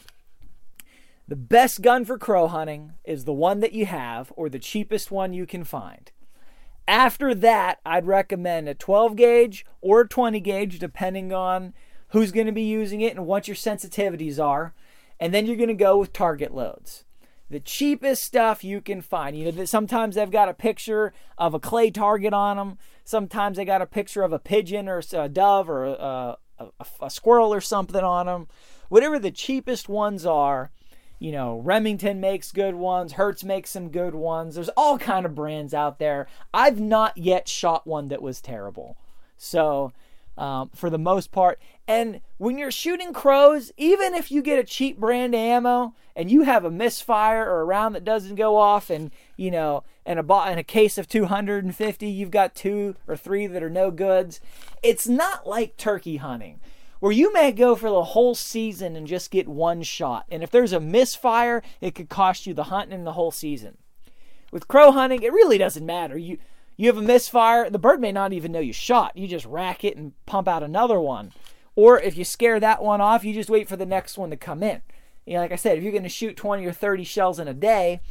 The 1.28 1.36
best 1.36 1.82
gun 1.82 2.06
for 2.06 2.20
crow 2.20 2.48
hunting 2.48 2.94
is 3.04 3.26
the 3.26 3.34
one 3.34 3.60
that 3.62 3.74
you 3.74 3.88
have 3.88 4.32
or 4.36 4.48
the 4.48 4.60
cheapest 4.60 5.10
one 5.10 5.34
you 5.34 5.48
can 5.48 5.64
find. 5.64 6.12
After 6.88 7.34
that, 7.34 7.80
I'd 7.84 8.06
recommend 8.06 8.70
a 8.70 8.76
12 8.76 9.16
gauge 9.16 9.66
or 9.82 10.02
a 10.02 10.08
20 10.08 10.40
gauge, 10.40 10.78
depending 10.78 11.34
on 11.34 11.74
who's 12.10 12.32
going 12.32 12.46
to 12.46 12.52
be 12.52 12.62
using 12.62 13.02
it 13.02 13.16
and 13.16 13.26
what 13.26 13.48
your 13.48 13.56
sensitivities 13.56 14.44
are. 14.44 14.76
And 15.20 15.34
then 15.34 15.48
you're 15.48 15.56
going 15.56 15.70
to 15.70 15.74
go 15.74 15.98
with 15.98 16.14
target 16.14 16.54
loads. 16.54 17.06
The 17.50 17.60
cheapest 17.60 18.24
stuff 18.24 18.64
you 18.64 18.80
can 18.80 19.02
find. 19.02 19.36
You 19.36 19.52
know, 19.52 19.66
sometimes 19.66 20.16
they've 20.16 20.30
got 20.30 20.50
a 20.50 20.54
picture 20.54 21.12
of 21.40 21.56
a 21.56 21.60
clay 21.60 21.90
target 21.90 22.34
on 22.34 22.58
them. 22.58 22.78
Sometimes 23.04 23.58
they 23.58 23.66
got 23.66 23.82
a 23.82 23.88
picture 23.88 24.22
of 24.22 24.34
a 24.34 24.40
pigeon 24.40 24.88
or 24.88 25.02
a 25.14 25.30
dove 25.30 25.70
or 25.70 25.86
a, 25.86 26.38
a, 26.60 26.68
a 27.02 27.10
squirrel 27.10 27.52
or 27.52 27.62
something 27.62 28.04
on 28.04 28.28
them. 28.28 28.48
Whatever 28.90 29.18
the 29.18 29.32
cheapest 29.32 29.90
ones 29.90 30.26
are, 30.26 30.72
you 31.20 31.32
know, 31.32 31.60
Remington 31.60 32.20
makes 32.20 32.52
good 32.52 32.76
ones, 32.76 33.14
Hertz 33.14 33.44
makes 33.44 33.70
some 33.70 33.90
good 33.90 34.16
ones. 34.16 34.56
There's 34.56 34.70
all 34.70 34.98
kind 34.98 35.26
of 35.26 35.36
brands 35.36 35.74
out 35.74 36.00
there. 36.00 36.28
I've 36.54 36.80
not 36.80 37.18
yet 37.18 37.48
shot 37.48 37.88
one 37.88 38.10
that 38.10 38.22
was 38.22 38.42
terrible. 38.42 38.98
So, 39.38 39.94
um, 40.38 40.70
for 40.76 40.90
the 40.90 40.98
most 40.98 41.32
part, 41.32 41.60
and 41.88 42.20
when 42.38 42.58
you're 42.58 42.72
shooting 42.72 43.14
crows, 43.14 43.72
even 43.78 44.14
if 44.14 44.32
you 44.32 44.42
get 44.42 44.60
a 44.60 44.66
cheap 44.66 45.00
brand 45.00 45.34
ammo 45.34 45.94
and 46.16 46.30
you 46.30 46.42
have 46.44 46.66
a 46.66 46.72
misfire 46.72 47.50
or 47.50 47.62
a 47.62 47.66
round 47.66 47.96
that 47.96 48.04
doesn't 48.04 48.36
go 48.36 48.58
off, 48.58 48.90
and 48.90 49.12
you 49.38 49.50
know, 49.50 49.84
and 50.06 50.20
a 50.20 50.52
in 50.52 50.58
a 50.58 50.64
case 50.64 50.98
of 50.98 51.08
250, 51.08 52.08
you've 52.08 52.32
got 52.32 52.54
two 52.54 52.96
or 53.08 53.16
three 53.16 53.48
that 53.48 53.64
are 53.64 53.70
no 53.70 53.92
goods. 53.92 54.42
It's 54.84 55.08
not 55.08 55.48
like 55.48 55.78
turkey 55.78 56.18
hunting 56.18 56.60
where 57.06 57.12
you 57.12 57.32
may 57.32 57.52
go 57.52 57.76
for 57.76 57.92
the 57.92 58.04
whole 58.04 58.34
season 58.34 58.96
and 58.96 59.06
just 59.06 59.30
get 59.30 59.48
one 59.48 59.84
shot. 59.84 60.26
And 60.32 60.42
if 60.42 60.50
there's 60.50 60.74
a 60.74 60.80
misfire, 60.80 61.62
it 61.80 61.94
could 61.94 62.10
cost 62.10 62.48
you 62.48 62.54
the 62.56 62.64
hunt 62.64 62.92
and 62.92 63.06
the 63.06 63.14
whole 63.14 63.30
season. 63.30 63.78
With 64.52 64.68
crow 64.68 64.92
hunting, 64.92 65.22
it 65.22 65.32
really 65.32 65.60
doesn't 65.60 65.86
matter. 65.86 66.18
You 66.18 66.40
you 66.78 66.88
have 66.88 66.98
a 66.98 67.04
misfire, 67.04 67.70
the 67.70 67.78
bird 67.78 68.02
may 68.02 68.12
not 68.12 68.34
even 68.34 68.52
know 68.52 68.60
you 68.60 68.74
shot. 68.74 69.16
You 69.16 69.28
just 69.28 69.46
rack 69.46 69.84
it 69.84 69.96
and 69.96 70.14
pump 70.26 70.48
out 70.48 70.64
another 70.64 71.00
one. 71.00 71.32
Or 71.76 72.02
if 72.02 72.18
you 72.18 72.26
scare 72.26 72.60
that 72.60 72.82
one 72.82 73.02
off, 73.02 73.24
you 73.24 73.36
just 73.36 73.52
wait 73.52 73.70
for 73.70 73.78
the 73.78 73.86
next 73.86 74.18
one 74.18 74.32
to 74.32 74.36
come 74.36 74.64
in. 74.64 74.82
You 75.28 75.36
know, 75.36 75.42
like 75.42 75.52
I 75.52 75.58
said, 75.58 75.78
if 75.78 75.84
you're 75.84 75.92
going 75.92 76.02
to 76.02 76.10
shoot 76.10 76.36
20 76.36 76.66
or 76.66 76.72
30 76.72 77.04
shells 77.04 77.38
in 77.38 77.48
a 77.48 77.54
day, 77.54 78.02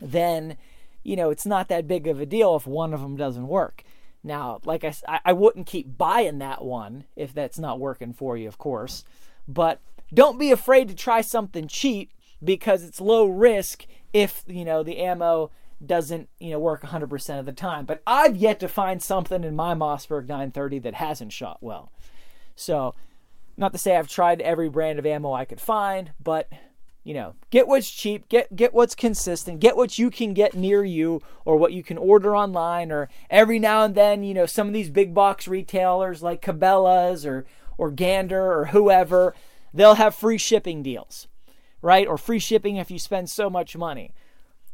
then 0.00 0.56
you 1.04 1.14
know 1.14 1.30
it's 1.30 1.46
not 1.46 1.68
that 1.68 1.86
big 1.86 2.08
of 2.08 2.18
a 2.18 2.26
deal 2.26 2.56
if 2.56 2.66
one 2.66 2.92
of 2.92 3.02
them 3.02 3.14
doesn't 3.14 3.46
work. 3.46 3.84
Now, 4.24 4.60
like 4.64 4.84
I, 4.84 5.20
I 5.24 5.32
wouldn't 5.34 5.66
keep 5.66 5.98
buying 5.98 6.38
that 6.38 6.64
one 6.64 7.04
if 7.14 7.34
that's 7.34 7.58
not 7.58 7.78
working 7.78 8.14
for 8.14 8.38
you, 8.38 8.48
of 8.48 8.56
course. 8.56 9.04
But 9.46 9.80
don't 10.12 10.38
be 10.38 10.50
afraid 10.50 10.88
to 10.88 10.94
try 10.94 11.20
something 11.20 11.68
cheap 11.68 12.10
because 12.42 12.82
it's 12.82 13.00
low 13.00 13.26
risk 13.26 13.86
if 14.14 14.42
you 14.46 14.64
know 14.64 14.82
the 14.82 14.98
ammo 14.98 15.50
doesn't 15.84 16.28
you 16.40 16.50
know 16.50 16.58
work 16.58 16.82
100% 16.82 17.38
of 17.38 17.44
the 17.44 17.52
time. 17.52 17.84
But 17.84 18.02
I've 18.06 18.36
yet 18.36 18.60
to 18.60 18.68
find 18.68 19.02
something 19.02 19.44
in 19.44 19.54
my 19.54 19.74
Mossberg 19.74 20.26
930 20.26 20.78
that 20.80 20.94
hasn't 20.94 21.32
shot 21.32 21.58
well. 21.60 21.92
So, 22.56 22.94
not 23.58 23.72
to 23.72 23.78
say 23.78 23.96
I've 23.96 24.08
tried 24.08 24.40
every 24.40 24.70
brand 24.70 24.98
of 24.98 25.04
ammo 25.04 25.32
I 25.32 25.44
could 25.44 25.60
find, 25.60 26.12
but 26.22 26.48
you 27.04 27.12
know, 27.12 27.34
get 27.50 27.68
what's 27.68 27.90
cheap, 27.90 28.28
get 28.30 28.56
get 28.56 28.72
what's 28.72 28.94
consistent, 28.94 29.60
get 29.60 29.76
what 29.76 29.98
you 29.98 30.10
can 30.10 30.32
get 30.32 30.54
near 30.54 30.82
you 30.82 31.22
or 31.44 31.56
what 31.56 31.74
you 31.74 31.82
can 31.82 31.98
order 31.98 32.34
online 32.34 32.90
or 32.90 33.10
every 33.30 33.58
now 33.58 33.84
and 33.84 33.94
then, 33.94 34.24
you 34.24 34.32
know, 34.32 34.46
some 34.46 34.66
of 34.66 34.72
these 34.72 34.90
big 34.90 35.12
box 35.12 35.46
retailers 35.46 36.22
like 36.22 36.40
Cabela's 36.40 37.26
or 37.26 37.44
or 37.76 37.90
Gander 37.90 38.52
or 38.52 38.66
whoever, 38.66 39.34
they'll 39.72 39.96
have 39.96 40.14
free 40.14 40.38
shipping 40.38 40.82
deals, 40.82 41.28
right? 41.82 42.06
Or 42.06 42.16
free 42.16 42.38
shipping 42.38 42.76
if 42.76 42.90
you 42.90 42.98
spend 42.98 43.28
so 43.28 43.50
much 43.50 43.76
money. 43.76 44.14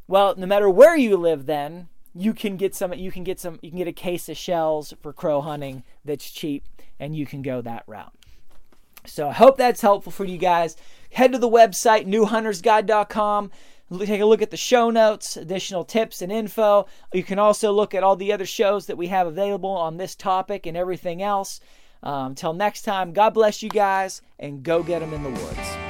Well, 0.07 0.35
no 0.37 0.47
matter 0.47 0.71
where 0.71 0.97
you 0.97 1.17
live 1.17 1.47
then, 1.47 1.89
you 2.15 2.33
can 2.33 2.57
get 2.57 2.77
some 2.77 2.93
you 2.95 3.11
can 3.11 3.25
get 3.25 3.41
some 3.41 3.59
you 3.61 3.71
can 3.71 3.79
get 3.79 3.89
a 3.89 3.93
case 3.93 4.29
of 4.29 4.37
shells 4.37 4.95
for 5.03 5.13
crow 5.13 5.41
hunting 5.41 5.83
that's 6.05 6.31
cheap 6.31 6.65
and 7.01 7.17
you 7.17 7.27
can 7.27 7.43
go 7.43 7.61
that 7.61 7.83
route. 7.89 8.13
So 9.07 9.29
I 9.29 9.33
hope 9.33 9.57
that's 9.57 9.81
helpful 9.81 10.13
for 10.13 10.25
you 10.25 10.39
guys. 10.39 10.77
Head 11.13 11.33
to 11.33 11.39
the 11.39 11.49
website, 11.49 12.07
newhuntersguide.com. 12.07 13.51
Take 13.99 14.21
a 14.21 14.27
look 14.27 14.41
at 14.41 14.53
the 14.53 14.57
show 14.57 14.91
notes, 14.91 15.37
additional 15.37 15.85
tips 15.85 16.23
and 16.23 16.31
info. 16.31 16.87
You 17.13 17.25
can 17.25 17.41
also 17.41 17.73
look 17.73 17.93
at 17.93 18.05
all 18.05 18.15
the 18.15 18.33
other 18.33 18.47
shows 18.47 18.87
that 18.87 18.97
we 18.97 19.09
have 19.09 19.27
available 19.27 19.71
on 19.71 19.97
this 19.97 20.15
topic 20.15 20.67
and 20.67 20.77
everything 20.77 21.23
else. 21.23 21.61
Um, 22.03 22.29
until 22.29 22.53
next 22.53 22.83
time, 22.83 23.13
God 23.13 23.35
bless 23.35 23.63
you 23.63 23.69
guys 23.69 24.23
and 24.39 24.63
go 24.63 24.83
get 24.83 25.01
them 25.01 25.13
in 25.13 25.25
the 25.25 25.31
woods. 25.31 25.90